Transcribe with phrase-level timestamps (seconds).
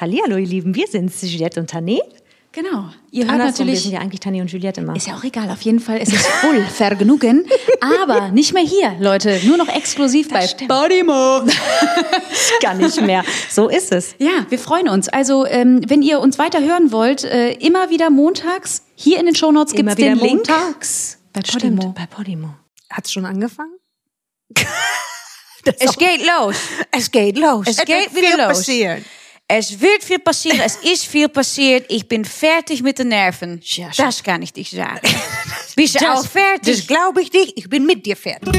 [0.00, 1.98] Hallihallo, ihr Lieben, wir sind Juliette und Tané.
[2.52, 2.90] Genau.
[3.10, 3.82] Ihr hört Andersrum, wir natürlich.
[3.82, 4.94] sind ja eigentlich Tané und Juliette immer.
[4.94, 7.46] Ist ja auch egal, auf jeden Fall ist es voll Vergnügen.
[7.80, 9.40] Aber nicht mehr hier, Leute.
[9.44, 10.70] Nur noch exklusiv bei stimmt.
[10.70, 11.42] Podimo.
[12.62, 13.24] gar nicht mehr.
[13.50, 14.14] So ist es.
[14.18, 15.08] Ja, wir freuen uns.
[15.08, 19.34] Also, ähm, wenn ihr uns weiter hören wollt, äh, immer wieder montags, hier in den
[19.34, 20.48] Shownotes gibt Immer es wieder den Link.
[20.48, 21.18] montags.
[21.32, 21.80] Bei Podimo.
[21.80, 22.54] Stimmt, bei Podimo.
[22.90, 23.72] Hat's schon angefangen?
[25.78, 26.56] Es geht los.
[26.90, 27.66] Es geht los.
[27.66, 28.58] Es geht wird wieder los.
[28.58, 29.04] passieren.
[29.48, 30.60] Es wird viel passieren.
[30.60, 31.86] Es ist viel passiert.
[31.88, 33.60] Ich bin fertig mit den Nerven.
[33.62, 35.00] Ja, das kann ich dir sagen.
[35.76, 36.78] Bist du auch fertig?
[36.78, 37.52] Das glaube ich nicht.
[37.54, 38.52] Ich bin mit dir fertig.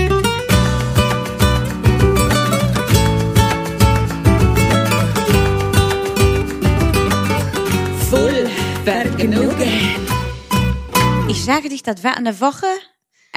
[8.10, 8.50] Voll
[8.86, 10.08] Vergnügen.
[11.28, 12.66] Ich sage dich, das war eine Woche.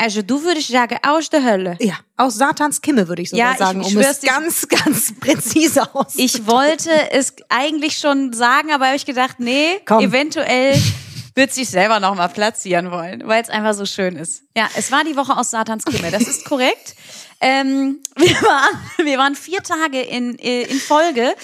[0.00, 1.76] Also du würdest sagen, aus der Hölle.
[1.78, 5.94] Ja, aus Satans Kimme würde ich sogar Ja, ich sagen, um es ganz, ganz präzise
[5.94, 6.14] aus.
[6.16, 10.02] Ich wollte es eigentlich schon sagen, aber habe ich gedacht, nee, Komm.
[10.02, 10.80] eventuell
[11.34, 14.42] wird sich selber noch mal platzieren wollen, weil es einfach so schön ist.
[14.56, 16.94] Ja, es war die Woche aus Satans Kimme, das ist korrekt.
[17.40, 21.34] Ähm, wir, waren, wir waren vier Tage in, äh, in Folge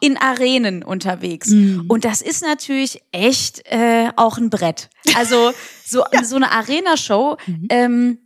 [0.00, 1.50] in Arenen unterwegs.
[1.50, 4.90] Und das ist natürlich echt äh, auch ein Brett.
[5.16, 5.52] Also
[5.84, 7.36] so, so eine Arena-Show
[7.68, 8.18] ähm,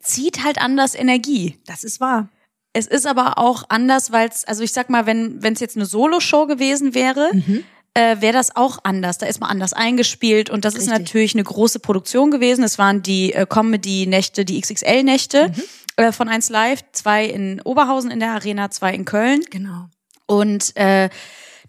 [0.00, 1.58] zieht halt anders Energie.
[1.66, 2.28] das ist wahr.
[2.74, 5.86] Es ist aber auch anders, weil es, also ich sag mal, wenn es jetzt eine
[5.86, 7.30] Solo-Show gewesen wäre,
[7.94, 9.18] äh, wäre das auch anders.
[9.18, 10.98] Da ist man anders eingespielt und das ist Richtig.
[10.98, 12.62] natürlich eine große Produktion gewesen.
[12.62, 15.52] Es waren die äh, Comedy-Nächte, die XXL-Nächte
[15.98, 19.88] äh, von 1 Live, zwei in Oberhausen in der Arena, zwei in Köln Genau.
[20.26, 21.10] und äh,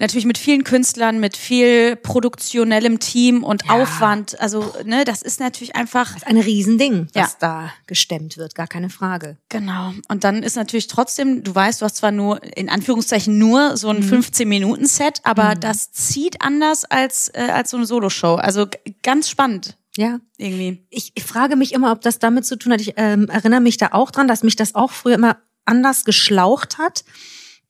[0.02, 3.73] natürlich mit vielen Künstlern, mit viel produktionellem Team und Ja.
[3.73, 4.39] Aufwand.
[4.39, 7.38] Also ne, das ist natürlich einfach Das ist ein Riesending, was Ja.
[7.39, 9.36] da gestemmt wird, gar keine Frage.
[9.49, 9.91] Genau.
[10.08, 13.89] Und dann ist natürlich trotzdem, du weißt, du hast zwar nur, in Anführungszeichen, nur so
[13.89, 18.36] ein 15-Minuten-Set, aber das zieht anders als, äh, als so eine Soloshow.
[18.36, 18.67] Also
[19.03, 20.22] ganz spannend Ja.
[20.38, 20.86] irgendwie.
[20.89, 22.80] Ich, ich frage mich immer, ob das damit zu tun hat.
[22.80, 26.77] Ich ähm, erinnere mich da auch dran, dass mich das auch früher immer anders geschlaucht
[26.77, 27.04] hat.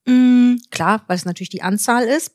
[0.06, 2.34] Mm, klar, weil es natürlich die Anzahl ist.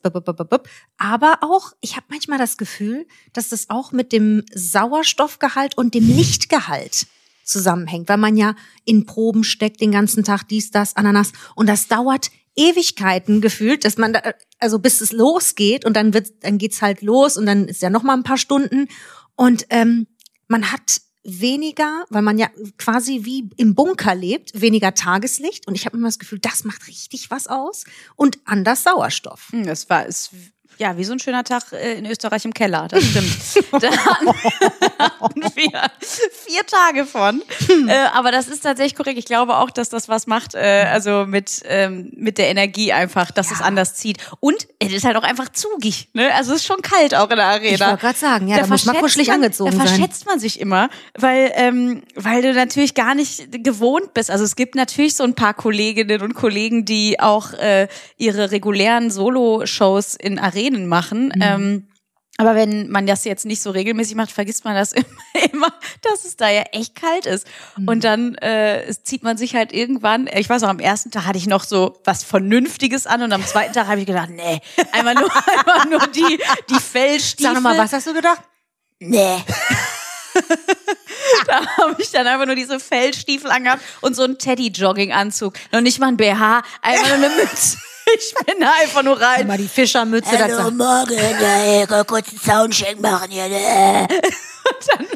[0.97, 6.13] Aber auch, ich habe manchmal das Gefühl, dass das auch mit dem Sauerstoffgehalt und dem
[6.13, 7.07] Lichtgehalt
[7.45, 11.31] zusammenhängt, weil man ja in Proben steckt den ganzen Tag, dies, das, Ananas.
[11.55, 16.43] Und das dauert Ewigkeiten gefühlt, dass man da, also bis es losgeht und dann wird,
[16.43, 18.89] dann geht's halt los und dann ist ja noch mal ein paar Stunden
[19.35, 20.07] und ähm,
[20.47, 25.85] man hat weniger, weil man ja quasi wie im Bunker lebt, weniger Tageslicht und ich
[25.85, 27.83] habe immer das Gefühl, das macht richtig was aus
[28.15, 29.47] und anders Sauerstoff.
[29.51, 30.31] Hm, Das war, ist,
[30.77, 33.37] ja, wie so ein schöner Tag äh, in Österreich im Keller, das stimmt.
[33.81, 35.81] da hatten, wir
[36.45, 37.41] vier Tage von.
[37.87, 39.17] Äh, aber das ist tatsächlich korrekt.
[39.17, 43.31] Ich glaube auch, dass das was macht, äh, also mit, ähm, mit der Energie einfach,
[43.31, 44.17] dass es anders zieht.
[44.39, 46.09] Und es ist halt auch einfach zugig.
[46.13, 46.33] Ne?
[46.33, 47.73] Also es ist schon kalt auch in der Arena.
[47.73, 49.87] Ich wollte gerade sagen, ja, da, muss man kuschelig angezogen Da sein.
[49.87, 54.31] verschätzt man sich immer, weil, ähm, weil du natürlich gar nicht gewohnt bist.
[54.31, 57.87] Also es gibt natürlich so ein paar Kolleginnen und Kollegen, die auch äh,
[58.17, 61.27] ihre regulären Solo-Shows in Arenen machen.
[61.35, 61.41] Mhm.
[61.41, 61.87] Ähm,
[62.37, 64.93] aber wenn man das jetzt nicht so regelmäßig macht, vergisst man das
[65.51, 67.47] immer, dass es da ja echt kalt ist.
[67.77, 67.87] Mhm.
[67.87, 71.37] Und dann äh, zieht man sich halt irgendwann, ich weiß auch, am ersten Tag hatte
[71.37, 74.59] ich noch so was Vernünftiges an und am zweiten Tag habe ich gedacht, nee,
[74.91, 76.39] einfach nur, einfach nur die,
[76.69, 77.53] die Fellstiefel.
[77.53, 78.41] Sag noch mal, was hast du gedacht?
[78.99, 79.37] Nee.
[81.47, 85.53] da habe ich dann einfach nur diese Fellstiefel angehabt und so einen Teddy-Jogging-Anzug.
[85.71, 87.77] Noch nicht mal ein BH, einfach nur eine Mütze.
[88.17, 89.47] Ich bin da einfach nur rein.
[89.47, 90.71] Mal die Fischermütze dazu.
[90.71, 91.13] morgen.
[91.13, 93.31] Ja, ich kann kurz einen Soundcheck machen.
[94.93, 95.07] Ja, ne?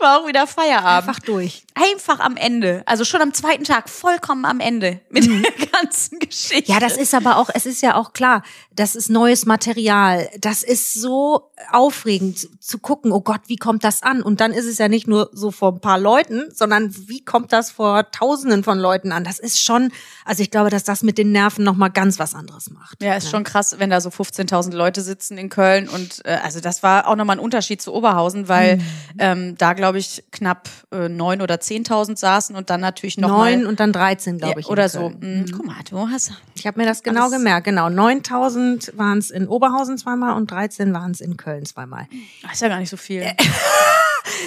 [0.00, 1.08] War auch wieder Feierabend.
[1.08, 1.64] Einfach durch.
[1.74, 2.82] Einfach am Ende.
[2.86, 6.70] Also schon am zweiten Tag, vollkommen am Ende mit der ganzen Geschichte.
[6.72, 8.42] Ja, das ist aber auch, es ist ja auch klar,
[8.74, 10.28] das ist neues Material.
[10.40, 14.22] Das ist so aufregend zu gucken, oh Gott, wie kommt das an?
[14.22, 17.52] Und dann ist es ja nicht nur so vor ein paar Leuten, sondern wie kommt
[17.52, 19.24] das vor Tausenden von Leuten an?
[19.24, 19.92] Das ist schon,
[20.24, 23.02] also ich glaube, dass das mit den Nerven nochmal ganz was anderes macht.
[23.02, 26.60] Ja, ist schon krass, wenn da so 15.000 Leute sitzen in Köln und äh, also
[26.60, 28.78] das war auch nochmal ein Unterschied zu Oberhausen, weil
[29.18, 33.66] ähm, da glaube ich knapp äh, neun oder 10.000 saßen und dann natürlich noch Neun
[33.66, 34.66] und dann 13, glaube ich.
[34.68, 35.10] oder so.
[35.10, 35.40] Köln.
[35.42, 35.52] Mhm.
[35.52, 37.64] Guck mal, du hast Ich habe mir das genau Alles- gemerkt.
[37.64, 42.06] Genau, 9000 waren es in Oberhausen zweimal und 13 waren es in Köln zweimal.
[42.42, 43.22] das ist ja gar nicht so viel.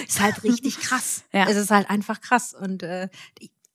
[0.08, 1.24] Ist halt richtig krass.
[1.34, 1.48] Ja.
[1.50, 2.54] Es ist halt einfach krass.
[2.54, 3.10] Und äh,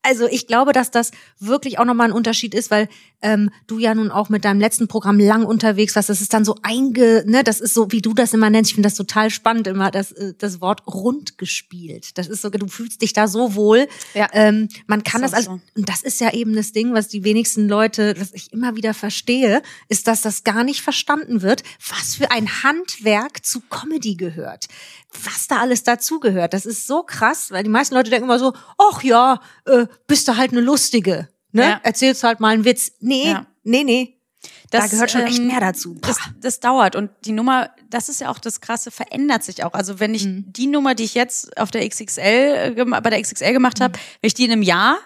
[0.02, 2.88] also ich glaube, dass das wirklich auch nochmal ein Unterschied ist, weil
[3.22, 6.08] ähm, du ja nun auch mit deinem letzten Programm lang unterwegs warst.
[6.08, 8.70] Das ist dann so einge, ne, das ist so, wie du das immer nennst.
[8.70, 12.16] Ich finde das total spannend, immer das, äh, das Wort rund gespielt.
[12.16, 13.88] Das ist so, du fühlst dich da so wohl.
[14.14, 14.28] Ja.
[14.32, 15.60] Ähm, man kann das, auch als, so.
[15.76, 18.94] und das ist ja eben das Ding, was die wenigsten Leute, das ich immer wieder
[18.94, 24.66] verstehe, ist, dass das gar nicht verstanden wird, was für ein Handwerk zu Comedy gehört.
[25.24, 26.52] Was da alles dazugehört.
[26.54, 30.28] Das ist so krass, weil die meisten Leute denken immer so, ach ja, äh, bist
[30.28, 31.28] du halt eine Lustige.
[31.52, 31.62] Ne?
[31.62, 31.80] Ja.
[31.82, 32.92] Erzählst halt mal einen Witz.
[33.00, 33.46] Nee, Ja.
[33.64, 34.16] nee, nee.
[34.70, 35.96] da Das, gehört schon echt ähm, mehr dazu.
[36.00, 39.72] Das, das dauert und die Nummer, das ist ja auch das Krasse, verändert sich auch.
[39.74, 40.44] Also wenn ich Mhm.
[40.46, 44.28] die Nummer, die ich jetzt auf der XXL äh, bei der XXL gemacht habe, wenn
[44.28, 44.96] ich die in einem Jahr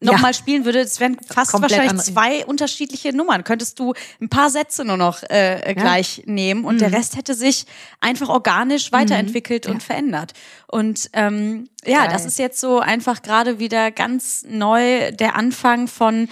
[0.00, 0.08] Mhm.
[0.08, 0.12] Ja.
[0.12, 2.12] nochmal spielen würde, es wären fast Komplett wahrscheinlich andere.
[2.12, 3.44] zwei unterschiedliche Nummern.
[3.44, 7.34] Könntest du ein paar Sätze nur noch äh, äh, gleich nehmen und der Rest hätte
[7.34, 7.64] sich
[8.00, 10.34] einfach organisch weiterentwickelt und verändert.
[10.66, 12.08] Und ähm, ja, Geil.
[12.12, 16.28] das ist jetzt so einfach gerade wieder ganz neu der Anfang von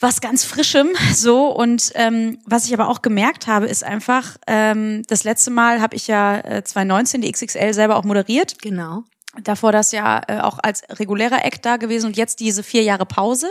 [0.00, 5.02] was ganz Frischem so und ähm, was ich aber auch gemerkt habe ist einfach ähm,
[5.08, 9.04] das letzte Mal habe ich ja äh, 2019 die XXL selber auch moderiert Genau.
[9.40, 13.06] Davor das ja äh, auch als regulärer Act da gewesen und jetzt diese vier Jahre
[13.06, 13.50] Pause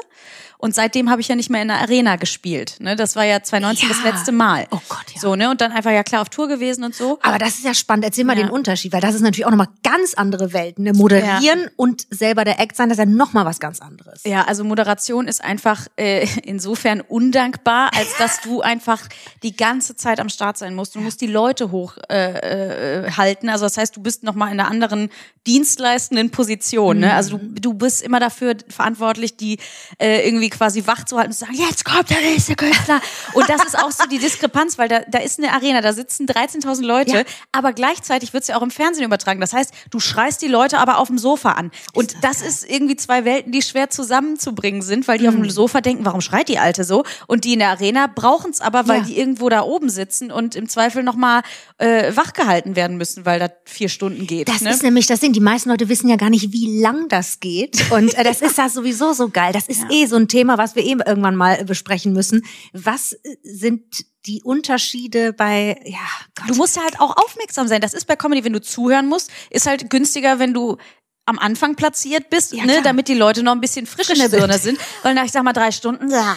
[0.62, 3.42] und seitdem habe ich ja nicht mehr in der Arena gespielt ne das war ja
[3.44, 4.12] 2019 das Ja.
[4.12, 5.19] letzte Mal Oh Gott, ja.
[5.19, 7.66] so ne und dann einfach ja klar auf Tour gewesen und so Aber das ist
[7.66, 8.06] ja spannend.
[8.06, 8.44] Erzähl mal Ja.
[8.46, 10.84] den Unterschied, weil das ist natürlich auch nochmal ganz andere Welten.
[10.86, 10.94] Ne?
[10.94, 14.22] Moderieren und selber der Act sein, das ist ja nochmal was ganz anderes.
[14.24, 19.02] Ja, also Moderation ist einfach äh, insofern undankbar, als dass du einfach
[19.44, 20.96] die ganze Zeit am Start sein musst.
[20.96, 22.04] Du musst die Leute hochhalten.
[22.10, 23.50] Äh, äh, halten.
[23.50, 25.10] also das heißt, du bist nochmal in einer anderen
[25.48, 27.00] dienstleistenden Position.
[27.00, 27.13] Ne?
[27.13, 29.58] Also du, du bist immer dafür verantwortlich, die
[30.00, 33.01] äh, irgendwie quasi wach zu halten und zu sagen, jetzt kommt der nächste Künstler.
[33.33, 36.27] Und das ist auch so die Diskrepanz, weil da, da ist eine Arena, da sitzen
[36.27, 37.24] 13.000 Leute, Ja.
[37.51, 39.42] aber gleichzeitig wird's ja auch im Fernsehen übertragen.
[39.42, 41.71] Das heißt, du schreist die Leute aber auf dem Sofa an.
[41.94, 45.81] Und das ist irgendwie zwei Welten, die schwer zusammenzubringen sind, weil die auf dem Sofa
[45.81, 47.03] denken, warum schreit die Alte so?
[47.27, 49.06] Und die in der Arena brauchen's aber, weil Ja.
[49.06, 51.42] die irgendwo da oben sitzen und im Zweifel nochmal
[51.77, 54.48] äh, wachgehalten werden müssen, weil das vier Stunden geht.
[54.50, 54.69] Das ne?
[54.71, 55.33] ist nämlich das Ding.
[55.33, 57.92] Die meisten Leute wissen ja gar nicht, wie lang das geht.
[57.92, 59.53] Und äh, das ist ja sowieso so geil.
[59.53, 62.44] Das ist eh so ein Thema, was wir eben irgendwann mal besprechen müssen.
[62.74, 65.98] Was äh, sind die Unterschiede bei, ja,
[66.36, 66.50] Gott.
[66.50, 67.82] Du musst ja halt auch aufmerksam sein.
[67.82, 70.78] Das ist bei Comedy, wenn du zuhören musst, ist halt günstiger, wenn du
[71.26, 72.84] am Anfang platziert bist, Ja, ne, klar.
[72.84, 74.80] damit die Leute noch ein bisschen frisch in der Birne sind.
[75.04, 76.36] Weil nach, ich sag mal, drei Stunden, Ja,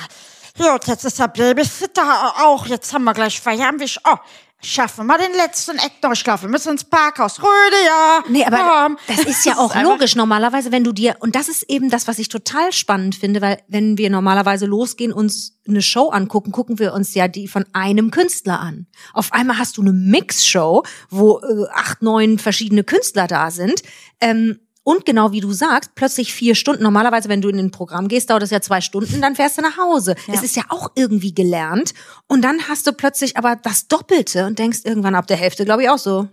[0.58, 2.66] gut, jetzt ist der Babysitter auch.
[2.66, 3.98] Jetzt haben wir gleich Feierabend.
[4.06, 4.16] Oh,
[4.64, 6.12] schaffen wir den letzten Eck noch.
[6.12, 7.40] Ich glaube, wir müssen ins Parkhaus.
[7.40, 8.24] Röde, ja.
[8.28, 10.16] Nee, aber Ähm, das ist ja auch ist logisch.
[10.16, 13.62] Normalerweise, wenn du dir, und das ist eben das, was ich total spannend finde, weil
[13.68, 18.10] wenn wir normalerweise losgehen, uns eine Show angucken, gucken wir uns ja die von einem
[18.10, 18.86] Künstler an.
[19.12, 23.82] Auf einmal hast du eine Mixshow, wo äh, acht, neun verschiedene Künstler da sind.
[24.20, 26.82] Ähm, und genau wie du sagst, plötzlich vier Stunden.
[26.82, 29.62] Normalerweise, wenn du in ein Programm gehst, dauert es ja zwei Stunden, dann fährst du
[29.62, 30.14] nach Hause.
[30.28, 30.34] Ja.
[30.34, 31.94] Es ist ja auch irgendwie gelernt.
[32.28, 35.82] Und dann hast du plötzlich aber das Doppelte und denkst irgendwann ab der Hälfte, glaube
[35.82, 36.28] ich, auch so.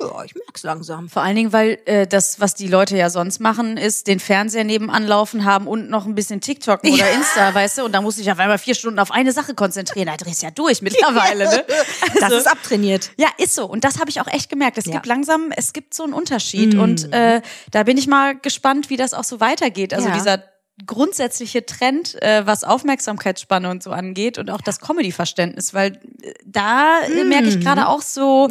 [0.00, 1.08] Ja, ich merk's langsam.
[1.08, 4.64] Vor allen Dingen, weil äh, das, was die Leute ja sonst machen, ist den Fernseher
[4.64, 7.84] nebenan laufen haben und noch ein bisschen TikTok oder Insta, weißt du?
[7.84, 10.06] Und da muss ich auf einmal vier Stunden auf eine Sache konzentrieren.
[10.06, 11.64] Da drehst du ja durch mittlerweile, ne?
[12.20, 13.10] Das ist abtrainiert.
[13.16, 13.66] Ja, ist so.
[13.66, 14.78] Und das habe ich auch echt gemerkt.
[14.78, 14.92] Es Ja.
[14.92, 16.74] gibt langsam, es gibt so einen Unterschied.
[16.74, 16.80] Mhm.
[16.80, 19.94] Und äh, da bin ich mal gespannt, wie das auch so weitergeht.
[19.94, 20.14] Also Ja.
[20.14, 20.42] dieser
[20.86, 27.00] grundsätzliche Trend, äh, was Aufmerksamkeitsspanne und so angeht und auch das Comedy-Verständnis, weil äh, da
[27.02, 28.48] äh, merke ich gerade auch so,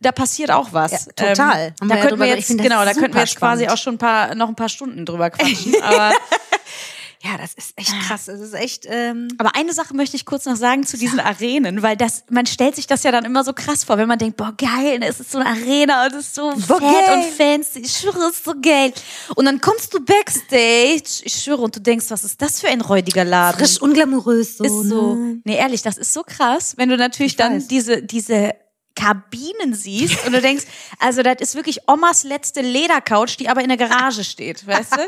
[0.00, 0.92] da passiert auch was.
[0.92, 1.12] Mhm.
[1.18, 1.74] Ja, total.
[1.80, 3.72] Ähm, da könnten wir jetzt, genau, da könnten wir jetzt quasi spannend.
[3.72, 5.74] auch schon ein paar, noch ein paar Stunden drüber quatschen.
[5.82, 6.12] Aber
[7.22, 8.26] Ja, das ist echt krass.
[8.26, 8.86] Das ist echt.
[8.88, 12.46] Ähm, Aber eine Sache möchte ich kurz noch sagen zu diesen Arenen, weil das, man
[12.46, 15.20] stellt sich das ja dann immer so krass vor, wenn man denkt, boah, geil, es
[15.20, 17.18] ist so eine Arena und es ist so fett geil.
[17.18, 18.94] und fancy, ich schwöre, es ist so geil.
[19.36, 22.80] Und dann kommst du backstage, ich schwöre, und du denkst, was ist das für ein
[22.80, 23.58] räudiger Laden?
[23.58, 24.64] frisch, unglamourös so.
[24.64, 25.14] ist so.
[25.14, 25.40] Ne?
[25.44, 27.68] Nee, ehrlich, das ist so krass, wenn du natürlich dann weiß.
[27.68, 28.54] diese, diese
[29.00, 30.64] Kabinen siehst und du denkst,
[30.98, 35.00] also das ist wirklich Omas letzte Ledercouch, die aber in der Garage steht, weißt du?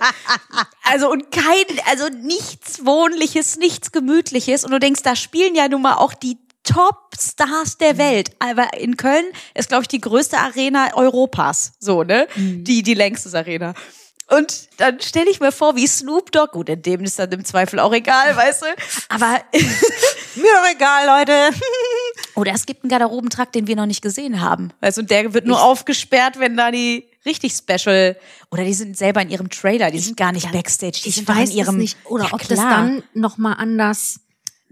[0.85, 5.83] Also und kein, also nichts Wohnliches, nichts Gemütliches und du denkst, da spielen ja nun
[5.83, 8.31] mal auch die Top-Stars der Welt.
[8.39, 11.73] Aber in Köln ist, glaube ich, die größte Arena Europas.
[11.81, 12.29] So, ne?
[12.37, 13.75] Die, die längste Arena.
[14.29, 17.45] Und dann stelle ich mir vor, wie Snoop Dogg, gut, in dem ist dann im
[17.45, 18.67] Zweifel auch egal, weißt du?
[19.09, 19.41] Aber,
[20.35, 21.57] Mir doch egal, Leute.
[22.35, 24.71] oder es gibt einen Garderobentrakt, den wir noch nicht gesehen haben.
[24.81, 28.17] Weißt du, und der wird nur aufgesperrt, wenn da die richtig special,
[28.51, 31.29] oder die sind selber in ihrem Trailer, die sind gar nicht Backstage, die ich sind
[31.29, 31.99] weiß in ihrem, nicht.
[32.05, 32.71] Oder ja, ob das klar.
[32.71, 34.21] dann noch mal anders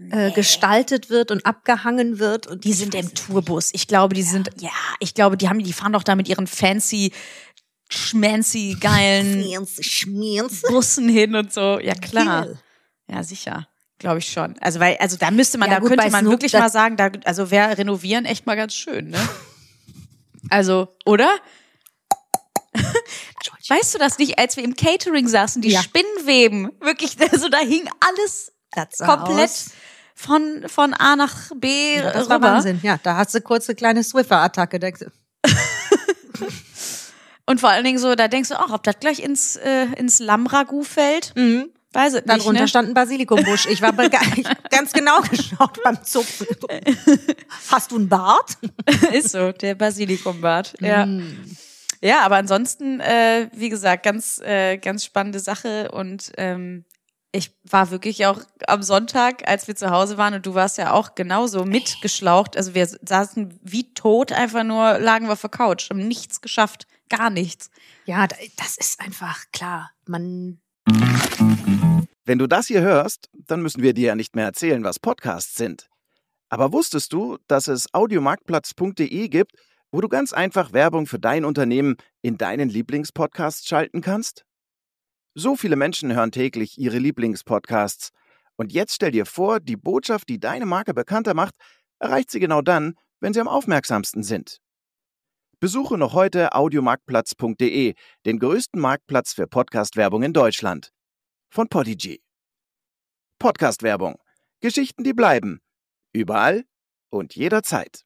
[0.09, 2.47] äh, gestaltet wird und abgehangen wird.
[2.47, 3.69] Und Die sind im Tourbus.
[3.73, 6.47] Ich glaube, die sind, ja, ich glaube, die haben, die fahren doch da mit ihren
[6.47, 7.11] fancy
[7.93, 9.43] schmancy, geilen.
[10.69, 11.79] Bussen hin und so.
[11.79, 12.47] Ja, klar.
[13.07, 13.67] Ja, sicher.
[13.99, 14.55] Glaube ich schon.
[14.61, 16.97] Also, weil, also da müsste man, Ja, da gut, könnte man Snoop, wirklich mal sagen,
[16.97, 19.19] da, also wäre renovieren echt mal ganz schön, ne?
[20.49, 21.29] Also, oder?
[23.69, 25.83] Weißt du das nicht, als wir im Catering saßen, die Ja.
[25.83, 28.51] Spinnenweben, wirklich, also da hing alles
[28.97, 29.69] komplett aus.
[30.15, 32.41] von, von A nach B Ja, das rüber.
[32.41, 32.79] war Wahnsinn.
[32.81, 34.79] Ja, da hast du kurz eine kleine Swiffer-Attacke.
[37.45, 40.19] Und vor allen Dingen so, da denkst du auch, ob das gleich ins, äh, ins
[40.19, 41.33] Lammragout fällt.
[41.35, 41.69] Mhm.
[41.93, 42.67] Weiß ich nicht, Darunter ne?
[42.67, 43.65] stand ein Basilikumbusch.
[43.65, 43.93] Ich war
[44.37, 46.47] ich ganz genau geschaut beim Zupfen.
[47.69, 48.57] Hast du einen Bart?
[49.11, 50.75] Ist so, der Basilikumbart.
[50.79, 51.05] Ja.
[51.05, 51.55] Mm.
[52.01, 56.85] Ja, aber ansonsten, äh, wie gesagt, ganz, äh, ganz spannende Sache und ähm,
[57.31, 60.91] ich war wirklich auch am Sonntag, als wir zu Hause waren und du warst ja
[60.91, 62.57] auch genauso mitgeschlaucht.
[62.57, 66.87] Also wir saßen wie tot, einfach nur lagen wir auf der Couch, haben nichts geschafft,
[67.11, 67.69] gar nichts.
[68.05, 69.91] Ja, da- das ist einfach klar.
[70.07, 70.59] Man
[72.25, 75.55] Wenn du das hier hörst, dann müssen wir dir ja nicht mehr erzählen, was Podcasts
[75.55, 75.89] sind.
[76.49, 79.51] Aber wusstest du, dass es audiomarktplatz.de gibt,
[79.91, 84.45] wo du ganz einfach Werbung für dein Unternehmen in deinen Lieblingspodcasts schalten kannst?
[85.33, 88.09] So viele Menschen hören täglich ihre Lieblingspodcasts.
[88.55, 91.55] Und jetzt stell dir vor, die Botschaft, die deine Marke bekannter macht,
[91.99, 94.60] erreicht sie genau dann, wenn sie am aufmerksamsten sind.
[95.61, 97.93] Besuche noch heute audiomarktplatz.de,
[98.25, 100.91] den größten Marktplatz für Podcast-Werbung in Deutschland
[101.51, 102.19] von Podigy.
[103.37, 104.15] Podcast-Werbung.
[104.59, 105.61] Geschichten, die bleiben.
[106.13, 106.65] Überall
[107.11, 108.05] und jederzeit.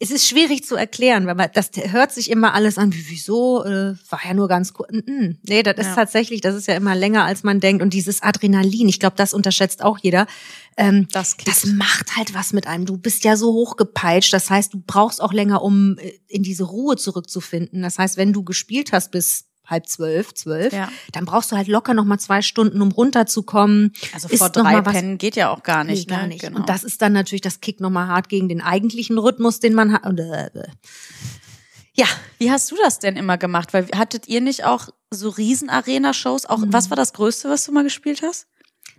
[0.00, 3.64] Es ist schwierig zu erklären, weil man, das hört sich immer alles an, wie, wieso,
[3.64, 4.90] äh, war ja nur ganz kurz.
[4.92, 5.94] Mm, Nee, das ist Ja.
[5.94, 7.82] tatsächlich, das ist ja immer länger, als man denkt.
[7.82, 10.26] Und dieses Adrenalin, ich glaube, das unterschätzt auch jeder.
[10.76, 12.86] Ähm, Das das macht halt was mit einem.
[12.86, 14.32] Du bist ja so hochgepeitscht.
[14.32, 17.82] Das heißt, du brauchst auch länger, um äh, in diese Ruhe zurückzufinden.
[17.82, 20.90] Das heißt, wenn du gespielt hast bis halb zwölf, zwölf, Ja.
[21.12, 23.92] dann brauchst du halt locker noch mal zwei Stunden, um runterzukommen.
[24.12, 26.08] Also Ist vor mal drei Pennen geht ja auch gar nicht.
[26.08, 26.28] Nee, gar ne?
[26.28, 26.40] nicht.
[26.42, 26.58] Genau.
[26.58, 29.92] Und das ist dann natürlich, das kickt nochmal hart gegen den eigentlichen Rhythmus, den man
[29.92, 30.04] hat.
[30.18, 30.68] Äh, äh.
[31.94, 32.06] Ja,
[32.38, 33.72] Wie hast du das denn immer gemacht?
[33.72, 36.46] Weil hattet ihr nicht auch so Riesen-Arena-Shows?
[36.46, 38.48] Auch, was war das Größte, was du mal gespielt hast?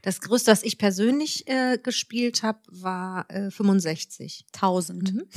[0.05, 4.45] das Größte, was ich persönlich äh, gespielt habe, war äh, 65.
[4.53, 5.13] 1000.
[5.13, 5.23] Mhm.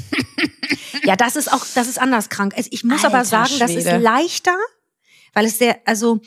[1.04, 2.54] Ja, das ist auch, das ist anders krank.
[2.56, 3.98] Also ich muss Alter aber sagen, das ist Schwede.
[3.98, 4.56] leichter,
[5.32, 6.20] weil es sehr, also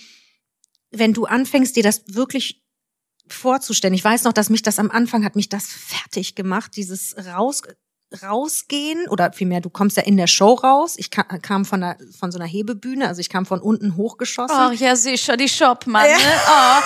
[0.91, 2.62] wenn du anfängst, dir das wirklich
[3.27, 3.93] vorzustellen.
[3.93, 7.63] Ich weiß noch, dass mich das am Anfang hat mich das fertig gemacht, dieses raus
[8.22, 10.96] rausgehen oder vielmehr du kommst ja in der Show raus.
[10.98, 14.58] Ich ka kam von der von so einer Hebebühne, also ich kam von unten hochgeschossen.
[14.58, 16.17] Ach ja, sicher, die Shopmann, ne?
[16.17, 16.81] Oh,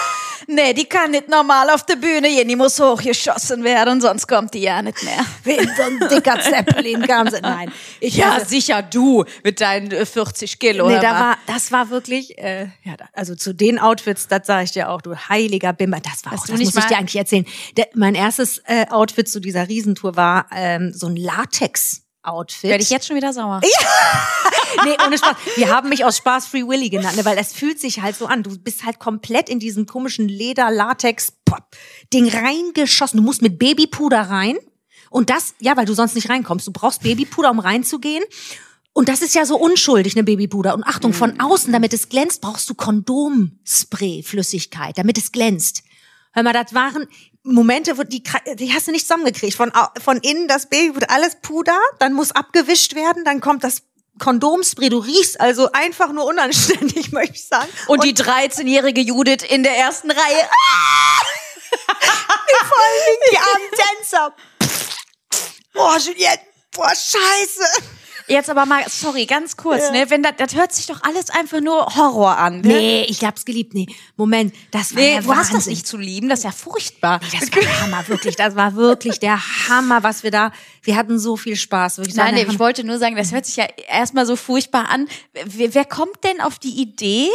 [0.48, 4.54] nee, die kann nicht normal auf der Bühne gehen, die muss hochgeschossen werden, sonst kommt
[4.54, 5.26] die ja nicht mehr.
[5.44, 7.40] Wie in so ein dicker Zeppelin kam sie.
[7.42, 10.88] Nein, ich Ja, hatte- sicher du mit deinen äh, 40 Kilo.
[10.88, 14.72] Nee, da war, das war wirklich, äh, ja, also zu den Outfits, das sage ich
[14.72, 17.16] dir auch, du heiliger Bimmer, das war auch, du das nicht muss ich dir eigentlich
[17.18, 17.46] erzählen.
[17.78, 21.16] Der, mein erstes äh, Outfit zu dieser Riesentour war ähm, so ein
[22.26, 22.70] Latex-Outfit.
[22.70, 23.62] Werde ich jetzt schon wieder sauer.
[24.84, 25.38] Nee, ohne Spaß.
[25.56, 28.26] Wir haben mich aus Spaß Free Willy genannt, ne, weil es fühlt sich halt so
[28.26, 28.44] an.
[28.44, 33.16] Du bist halt komplett in diesem komischen Leder-Latex-Ding reingeschossen.
[33.18, 34.58] Du musst mit Babypuder rein.
[35.10, 36.68] Und das, ja, weil du sonst nicht reinkommst.
[36.68, 38.26] Du brauchst Babypuder, um reinzugehen.
[38.92, 40.74] Und das ist ja so unschuldig, ne Babypuder.
[40.74, 45.84] Und Achtung, von außen, damit es glänzt, brauchst du Kondomspray-Flüssigkeit, damit es glänzt.
[46.34, 47.08] Hör mal, das waren
[47.46, 48.24] Momente, wo die,
[48.56, 49.56] die hast du nicht zusammengekriegt.
[49.56, 49.72] Von,
[50.04, 53.84] von innen das Babypuder, alles Puder, dann muss abgewischt werden, dann kommt das
[54.20, 54.90] Kondomspray.
[54.90, 57.70] Du riechst also einfach nur unanständig, möchte ich sagen.
[57.88, 60.50] Und, die 13-jährige Judith in der ersten Reihe.
[62.66, 64.36] vor allen Dingen die armen Tänzer.
[65.74, 67.95] Boah, Juliette, boah, scheiße.
[68.28, 70.10] Jetzt aber mal, sorry, ganz kurz, ne?
[70.10, 72.62] Wenn das, das hört sich doch alles einfach nur Horror an.
[72.62, 72.68] Ne?
[72.68, 73.74] Nee, ich hab's geliebt.
[73.74, 75.74] Nee, Moment, das war Nee, der du hast das Wahnsinn.
[75.74, 77.20] nicht zu lieben, das ist ja furchtbar.
[77.20, 78.36] Das war der Hammer, wirklich.
[78.36, 79.40] Das war wirklich der
[79.70, 80.52] Hammer, was wir da.
[80.82, 81.98] Wir hatten so viel Spaß.
[82.00, 82.16] Wirklich.
[82.16, 85.08] Nein, nee, ich wollte nur sagen, das hört sich ja erstmal so furchtbar an.
[85.34, 87.30] Wer, wer kommt denn auf die Idee,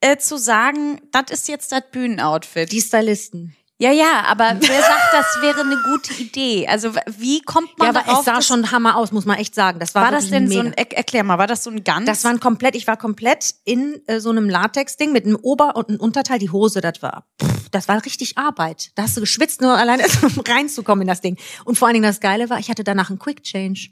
[0.00, 2.70] äh, zu sagen, das ist jetzt das Bühnenoutfit?
[2.70, 3.56] die Stylisten.
[3.82, 6.68] Ja, ja, aber wer sagt, das wäre eine gute Idee?
[6.68, 8.20] Also wie kommt man Ja, aber darauf?
[8.20, 9.80] es sah schon Hammer aus, muss man echt sagen.
[9.80, 10.68] Das war, war das denn so mega.
[10.68, 12.06] ein, er, erklär mal, war das so ein ganz?
[12.06, 15.88] Das waren komplett, ich war komplett in äh, so einem Latex-Ding mit einem Ober- und
[15.88, 16.38] einem Unterteil.
[16.38, 18.92] Die Hose, das war, pff, das war richtig Arbeit.
[18.94, 21.36] Da hast du geschwitzt, nur alleine um reinzukommen in das Ding.
[21.64, 23.88] Und vor allen Dingen das Geile war, ich hatte danach einen Quick Change.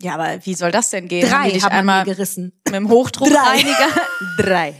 [0.00, 1.30] ja, aber wie soll das denn gehen?
[1.30, 2.52] Haben Drei dich haben einmal gerissen.
[2.64, 3.88] mit dem Hochdruckreiniger.
[4.38, 4.74] Drei.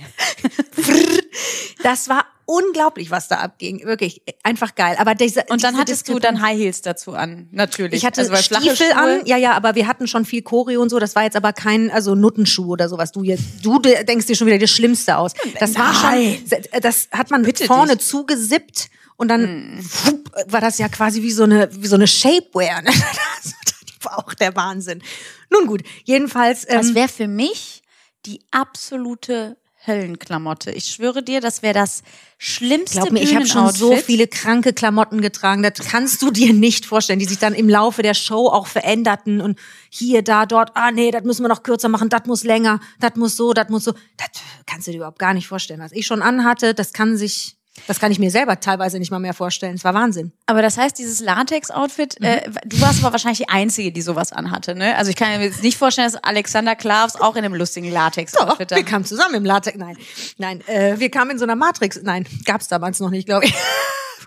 [1.82, 3.84] das war unglaublich, was da abging.
[3.84, 4.96] Wirklich, einfach geil.
[4.98, 7.98] Aber diese, Und dann diese hattest du dann High Heels dazu an, natürlich.
[7.98, 10.90] ich hatte also, Stiefel Schuhe- an, ja, ja, aber wir hatten schon viel Choreo und
[10.90, 10.98] so.
[10.98, 13.12] Das war jetzt aber kein, also Nuttenschuh oder sowas.
[13.12, 15.32] Du jetzt, du de- denkst dir schon wieder das Schlimmste aus.
[15.60, 16.38] Das war schon,
[16.82, 18.06] das hat man Bitte vorne dich.
[18.06, 22.82] zugesippt und dann wupp, war das ja quasi wie so eine, wie so eine Shapewear.
[22.82, 22.90] ne?
[23.42, 25.02] Das war auch der Wahnsinn.
[25.50, 26.66] Nun gut, jedenfalls.
[26.66, 27.82] Das Ähm, wäre für mich
[28.26, 30.70] die absolute Höllenklamotte.
[30.70, 32.02] Ich schwöre dir, das wäre das
[32.38, 36.52] schlimmste Glaub mir, ich habe schon so viele kranke Klamotten getragen, das kannst du dir
[36.52, 39.58] nicht vorstellen, die sich dann im Laufe der Show auch veränderten und
[39.90, 43.16] hier, da, dort, ah nee, das müssen wir noch kürzer machen, das muss länger, das
[43.16, 43.92] muss so, das muss so.
[44.16, 44.28] Das
[44.66, 45.80] kannst du dir überhaupt gar nicht vorstellen.
[45.80, 49.18] Was ich schon anhatte, das kann sich, das kann ich mir selber teilweise nicht mal
[49.18, 49.74] mehr vorstellen.
[49.74, 50.32] Es war Wahnsinn.
[50.46, 54.74] Aber das heißt, dieses Latex-Outfit, äh, du warst aber wahrscheinlich die Einzige, die sowas anhatte,
[54.74, 54.96] ne?
[54.96, 57.94] Also ich kann mir jetzt nicht vorstellen, dass Alexander Klavs auch in einem lustigen Doch,
[57.94, 59.76] Latex-Outfit da wir kamen zusammen im Latex.
[59.78, 59.96] Nein,
[60.38, 62.00] nein, äh, wir kamen in so einer Matrix.
[62.02, 63.54] Nein, gab's damals noch nicht, glaube ich.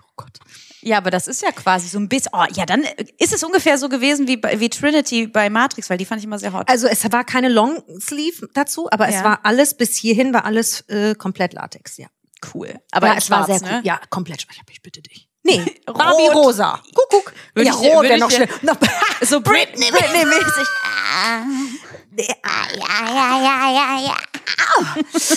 [0.00, 0.38] Oh Gott.
[0.80, 2.30] Ja, aber das ist ja quasi so ein bisschen.
[2.34, 2.84] Oh, ja, dann
[3.18, 6.24] ist es ungefähr so gewesen wie, bei- wie Trinity bei Matrix, weil die fand ich
[6.24, 6.68] immer sehr hot.
[6.68, 9.18] Also es war keine Longsleeve dazu, aber Ja.
[9.18, 12.06] es war alles bis hierhin war alles äh, komplett Latex, ja.
[12.54, 12.74] Cool.
[12.90, 13.76] Aber ja, es schwarz, war sehr ne?
[13.78, 13.86] cool.
[13.86, 14.58] Ja, komplett schwarz.
[14.70, 15.28] Ich bitte dich.
[15.42, 15.64] Nee.
[15.86, 16.80] Barbie rosa.
[16.94, 17.32] Kuckuck.
[17.54, 18.30] Würde ja, ich- rot wäre noch.
[18.62, 18.76] Noch,
[19.22, 20.68] So Britney, Britney mäßig.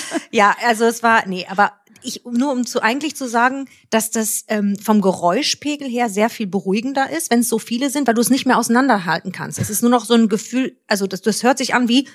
[0.32, 4.46] ja, also es war, nee, aber ich, nur um zu eigentlich zu sagen, dass das
[4.48, 8.22] ähm, vom Geräuschpegel her sehr viel beruhigender ist, wenn es so viele sind, weil du
[8.22, 9.60] es nicht mehr auseinanderhalten kannst.
[9.60, 12.08] Es ist nur noch so ein Gefühl, also das, das hört sich an wie,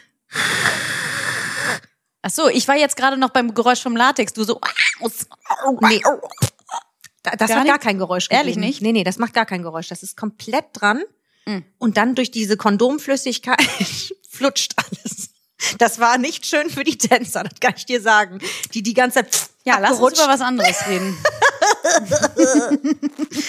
[2.26, 4.33] Ach so, ich war jetzt gerade noch beim Geräusch vom Latex.
[4.33, 4.61] Du so.
[5.83, 6.00] nee,
[7.23, 8.66] da- das Gar hat gar kein Geräusch Ehrlich gegeben.
[8.66, 8.83] nicht?
[8.83, 9.87] Nee, nee, das macht gar kein Geräusch.
[9.87, 11.04] Das ist komplett dran.
[11.47, 11.59] Mm.
[11.78, 13.61] Und dann durch diese Kondomflüssigkeit
[14.28, 15.28] flutscht alles.
[15.78, 18.40] Das war nicht schön für die Tänzer, das kann ich dir sagen.
[18.75, 20.23] Die die ganze Zeit Ja, lass uns abgerutscht.
[20.25, 21.16] über was anderes reden.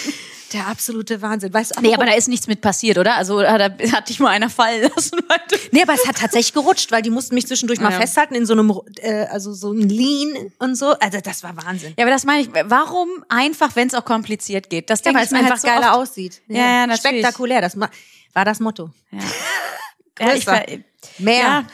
[0.52, 1.52] Der absolute Wahnsinn.
[1.52, 3.16] Weißt du, Nee, aber da ist nichts mit passiert, oder?
[3.16, 5.18] Also da hat dich mal einer fallen lassen.
[5.72, 8.00] Nee, aber es hat tatsächlich gerutscht, weil die mussten mich zwischendurch mal Ja.
[8.00, 10.92] festhalten in so einem, äh, also so ein Lean und so.
[11.00, 11.92] Also das war Wahnsinn.
[11.98, 12.48] ja, aber das meine ich.
[12.64, 14.88] Warum einfach, wenn es auch kompliziert geht?
[14.88, 16.10] Das Ja, denke ich mir einfach halt so geiler oft.
[16.10, 16.40] aussieht.
[16.48, 17.20] Ja, ja, natürlich.
[17.20, 17.90] Spektakulär, das war
[18.44, 18.90] das Motto.
[20.20, 20.64] Ja, ich, Größer.
[20.66, 20.78] ver-
[21.18, 21.38] Mehr.
[21.40, 21.64] Ja,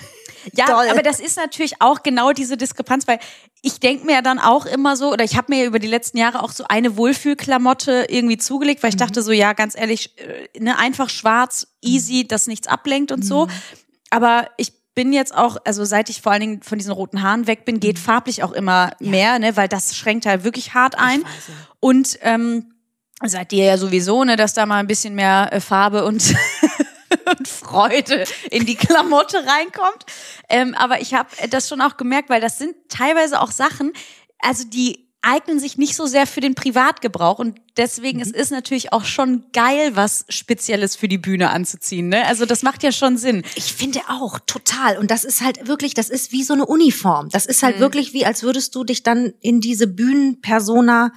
[0.53, 0.89] ja Doll.
[0.91, 3.19] aber das ist natürlich auch genau diese Diskrepanz, weil
[3.63, 5.89] ich denke mir ja dann auch immer so, oder ich habe mir ja über die
[5.89, 10.19] letzten Jahre auch so eine Wohlfühlklamotte irgendwie zugelegt, weil ich dachte so, ja, ganz ehrlich,
[10.19, 13.49] äh, ne, einfach schwarz, easy, das nichts ablenkt und so.
[14.11, 17.47] Aber ich bin jetzt auch, also seit ich vor allen Dingen von diesen roten Haaren
[17.47, 21.23] weg bin, geht farblich auch immer mehr, ne, weil das schränkt halt wirklich hart ein.
[21.23, 21.29] ja.
[21.81, 22.75] Und ähm,
[23.23, 26.23] seid ihr ja sowieso, ne, dass da mal ein bisschen mehr äh, Farbe und
[27.39, 30.05] und Freude in die Klamotte reinkommt.
[30.49, 33.93] Ähm, aber ich habe das schon auch gemerkt, weil das sind teilweise auch Sachen,
[34.39, 38.93] also die eignen sich nicht so sehr für den Privatgebrauch und deswegen es ist natürlich
[38.93, 42.11] auch schon geil, was Spezielles für die Bühne anzuziehen.
[42.11, 42.27] Ne?
[42.27, 43.43] Also das macht ja schon Sinn.
[43.55, 44.99] Ich finde auch, total.
[44.99, 47.31] Und das ist halt wirklich, das ist wie so eine Uniform.
[47.31, 47.67] Das ist Mhm.
[47.67, 51.11] halt wirklich wie, als würdest du dich dann in diese Bühnenpersona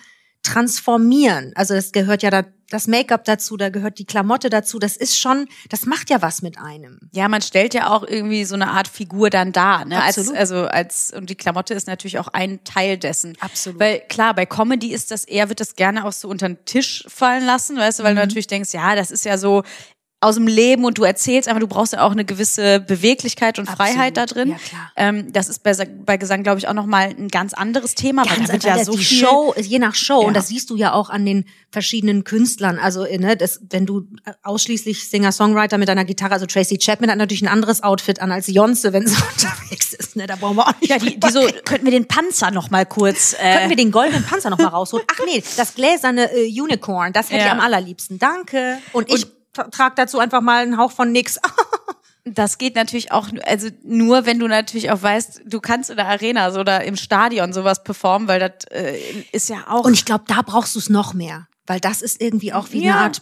[0.48, 1.52] transformieren.
[1.56, 4.80] Also das gehört ja da, das Make-up dazu, da gehört die Klamotte dazu.
[4.80, 7.00] Das ist schon, das macht ja was mit einem.
[7.14, 10.02] Ja, man stellt ja auch irgendwie so eine Art Figur dann dar, ne?
[10.04, 10.40] Als, Absolut.
[10.40, 13.38] also als und die Klamotte ist natürlich auch ein Teil dessen.
[13.40, 13.80] Absolut.
[13.80, 17.04] Weil klar, bei Comedy ist das eher wird das gerne auch so unter den Tisch
[17.08, 18.18] fallen lassen, weißt du, weil Mhm.
[18.18, 19.64] du natürlich denkst, ja, das ist ja so
[20.20, 23.70] aus dem Leben und du erzählst einfach, du brauchst ja auch eine gewisse Beweglichkeit und
[23.70, 24.50] Freiheit da drin.
[24.50, 24.92] Ja, klar.
[24.96, 28.36] Ähm, das ist bei, bei Gesang, glaube ich, auch nochmal ein ganz anderes Thema, weil
[28.38, 30.22] Ganz da wird ja so die viel Show, je nach Show.
[30.22, 30.28] Ja.
[30.28, 32.80] Und das siehst du ja auch an den verschiedenen Künstlern.
[32.80, 34.08] Also, ne, das, wenn du
[34.42, 38.48] ausschließlich Singer-Songwriter mit einer Gitarre, also Tracy Chapman hat natürlich ein anderes Outfit an als
[38.48, 40.16] Beyoncé, wenn sie unterwegs ist.
[40.16, 40.90] Ne, da brauchen wir auch nicht.
[40.90, 43.92] ja, die, die so, könnten wir den Panzer noch mal kurz, äh, Könnten wir den
[43.92, 45.06] goldenen Panzer noch mal rausholen?
[45.12, 47.46] Ach nee, das gläserne äh, Unicorn, das hätte Ja.
[47.46, 48.18] ich am allerliebsten.
[48.18, 48.80] Danke.
[48.94, 51.40] Und ich tra- trage dazu einfach mal einen Hauch von nix.
[52.30, 56.08] Das geht natürlich auch, also nur wenn du natürlich auch weißt, du kannst in der
[56.08, 58.98] Arena so oder im Stadion sowas performen, weil das äh,
[59.32, 59.86] ist ja auch.
[59.86, 61.48] Und ich glaube, da brauchst du es noch mehr.
[61.68, 62.96] Weil das ist irgendwie auch wie Ja.
[62.96, 63.22] eine Art.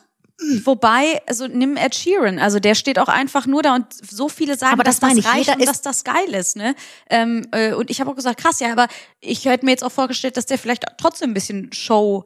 [0.63, 4.57] Wobei, also nimm Ed Sheeran, also der steht auch einfach nur da und so viele
[4.57, 6.75] sagen, Aber das dass das ich, reicht und dass das geil ist, ne?
[7.09, 8.87] Ähm, äh, und ich habe auch gesagt, krass, ja, aber
[9.21, 12.25] ich hätte mir jetzt auch vorgestellt, dass der vielleicht trotzdem ein bisschen Show